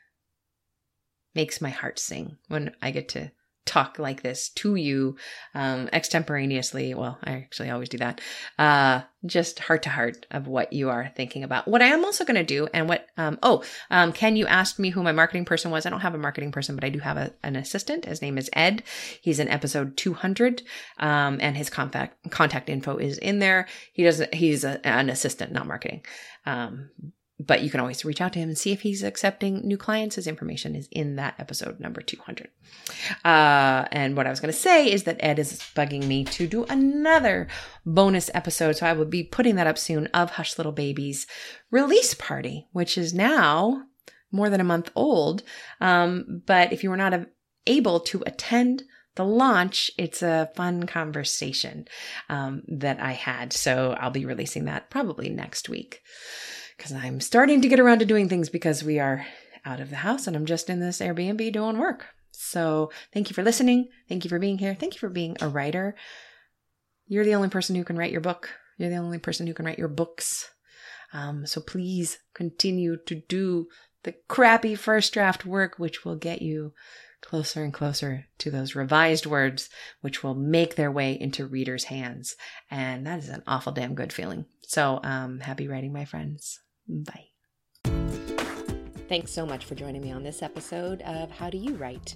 makes 1.37 1.61
my 1.61 1.69
heart 1.69 1.99
sing 1.99 2.35
when 2.47 2.73
I 2.81 2.89
get 2.89 3.09
to 3.09 3.31
talk 3.67 3.99
like 3.99 4.23
this 4.23 4.49
to 4.49 4.75
you 4.75 5.17
um, 5.53 5.87
extemporaneously. 5.93 6.95
Well, 6.95 7.19
I 7.23 7.33
actually 7.33 7.69
always 7.69 7.89
do 7.89 7.99
that. 7.99 8.21
Uh, 8.57 9.01
just 9.25 9.59
heart 9.59 9.83
to 9.83 9.89
heart 9.89 10.25
of 10.31 10.47
what 10.47 10.73
you 10.73 10.89
are 10.89 11.11
thinking 11.15 11.43
about. 11.43 11.67
What 11.67 11.83
I 11.83 11.87
am 11.87 12.03
also 12.03 12.25
going 12.25 12.37
to 12.37 12.43
do, 12.43 12.67
and 12.73 12.89
what, 12.89 13.05
um, 13.17 13.37
oh, 13.43 13.63
um, 13.91 14.13
Ken, 14.13 14.35
you 14.35 14.47
asked 14.47 14.79
me 14.79 14.89
who 14.89 15.03
my 15.03 15.11
marketing 15.11 15.45
person 15.45 15.69
was. 15.69 15.85
I 15.85 15.91
don't 15.91 15.99
have 15.99 16.15
a 16.15 16.19
marketing 16.19 16.51
person, 16.51 16.75
but 16.75 16.83
I 16.83 16.89
do 16.89 16.99
have 16.99 17.17
a, 17.17 17.33
an 17.43 17.55
assistant. 17.55 18.05
His 18.05 18.21
name 18.21 18.39
is 18.39 18.49
Ed. 18.53 18.81
He's 19.21 19.39
in 19.39 19.49
episode 19.49 19.95
200, 19.95 20.63
um, 20.97 21.37
and 21.39 21.55
his 21.55 21.69
contact 21.69 22.31
contact 22.31 22.69
info 22.69 22.97
is 22.97 23.19
in 23.19 23.37
there. 23.37 23.67
He 23.93 24.03
doesn't. 24.03 24.33
He's 24.33 24.63
a, 24.63 24.85
an 24.87 25.11
assistant, 25.11 25.51
not 25.51 25.67
marketing. 25.67 26.03
Um, 26.45 26.89
but 27.39 27.61
you 27.61 27.69
can 27.69 27.79
always 27.79 28.03
reach 28.03 28.19
out 28.19 28.33
to 28.33 28.39
him 28.39 28.49
and 28.49 28.57
see 28.57 28.71
if 28.71 28.81
he's 28.81 29.03
accepting 29.03 29.61
new 29.67 29.77
clients. 29.77 30.15
His 30.15 30.25
information 30.25 30.75
is 30.75 30.87
in 30.91 31.17
that 31.17 31.35
episode 31.37 31.79
number 31.79 32.01
200. 32.01 32.49
Uh, 33.23 33.85
and 33.91 34.17
what 34.17 34.25
I 34.25 34.31
was 34.31 34.39
going 34.39 34.51
to 34.51 34.57
say 34.57 34.91
is 34.91 35.03
that 35.03 35.17
Ed 35.19 35.37
is 35.37 35.59
bugging 35.75 36.07
me 36.07 36.23
to 36.25 36.47
do 36.47 36.65
another 36.65 37.47
bonus 37.85 38.31
episode. 38.33 38.77
So 38.77 38.87
I 38.87 38.93
will 38.93 39.05
be 39.05 39.23
putting 39.23 39.55
that 39.55 39.67
up 39.67 39.77
soon 39.77 40.07
of 40.07 40.31
Hush 40.31 40.57
Little 40.57 40.71
Baby's 40.71 41.27
release 41.69 42.15
party, 42.15 42.67
which 42.71 42.97
is 42.97 43.13
now 43.13 43.83
more 44.31 44.49
than 44.49 44.61
a 44.61 44.65
month 44.65 44.89
old. 44.95 45.43
Um, 45.79 46.41
but 46.47 46.73
if 46.73 46.83
you 46.83 46.89
were 46.89 46.97
not 46.97 47.27
able 47.67 47.99
to 47.99 48.23
attend 48.25 48.83
the 49.13 49.25
launch, 49.25 49.91
it's 49.97 50.23
a 50.23 50.49
fun 50.55 50.87
conversation 50.87 51.87
um, 52.29 52.63
that 52.67 52.99
I 52.99 53.11
had. 53.11 53.53
So 53.53 53.95
I'll 53.99 54.09
be 54.09 54.25
releasing 54.25 54.65
that 54.65 54.89
probably 54.89 55.29
next 55.29 55.69
week 55.69 56.01
because 56.77 56.93
I'm 56.93 57.19
starting 57.19 57.61
to 57.61 57.67
get 57.67 57.79
around 57.79 57.99
to 57.99 58.05
doing 58.05 58.29
things 58.29 58.49
because 58.49 58.83
we 58.83 58.99
are 58.99 59.25
out 59.65 59.79
of 59.79 59.89
the 59.89 59.97
house 59.97 60.27
and 60.27 60.35
I'm 60.35 60.45
just 60.45 60.69
in 60.69 60.79
this 60.79 60.99
Airbnb 60.99 61.51
doing 61.51 61.77
work. 61.77 62.05
So 62.31 62.91
thank 63.13 63.29
you 63.29 63.33
for 63.33 63.43
listening. 63.43 63.89
Thank 64.07 64.23
you 64.23 64.29
for 64.29 64.39
being 64.39 64.59
here. 64.59 64.75
Thank 64.75 64.93
you 64.93 64.99
for 64.99 65.09
being 65.09 65.37
a 65.41 65.49
writer. 65.49 65.95
You're 67.07 67.25
the 67.25 67.35
only 67.35 67.49
person 67.49 67.75
who 67.75 67.83
can 67.83 67.97
write 67.97 68.11
your 68.11 68.21
book. 68.21 68.49
You're 68.77 68.89
the 68.89 68.97
only 68.97 69.17
person 69.17 69.47
who 69.47 69.53
can 69.53 69.65
write 69.65 69.79
your 69.79 69.87
books. 69.87 70.49
Um, 71.13 71.45
so 71.47 71.61
please 71.61 72.19
continue 72.33 72.97
to 73.05 73.15
do 73.27 73.67
the 74.03 74.13
crappy 74.27 74.75
first 74.75 75.13
draft 75.13 75.45
work, 75.45 75.79
which 75.79 76.05
will 76.05 76.15
get 76.15 76.41
you 76.41 76.73
closer 77.21 77.63
and 77.63 77.73
closer 77.73 78.25
to 78.37 78.51
those 78.51 78.75
revised 78.75 79.25
words, 79.25 79.69
which 80.01 80.23
will 80.23 80.35
make 80.35 80.75
their 80.75 80.91
way 80.91 81.19
into 81.19 81.47
readers' 81.47 81.85
hands. 81.85 82.35
And 82.69 83.07
that 83.07 83.19
is 83.19 83.29
an 83.29 83.43
awful 83.47 83.71
damn 83.71 83.95
good 83.95 84.13
feeling. 84.13 84.45
So 84.61 84.99
um, 85.03 85.39
happy 85.39 85.67
writing, 85.67 85.91
my 85.91 86.05
friends. 86.05 86.59
Bye. 86.87 87.25
Thanks 89.09 89.31
so 89.31 89.45
much 89.45 89.65
for 89.65 89.75
joining 89.75 90.01
me 90.01 90.11
on 90.11 90.23
this 90.23 90.41
episode 90.41 91.01
of 91.03 91.31
How 91.31 91.49
Do 91.49 91.57
You 91.57 91.75
Write? 91.75 92.15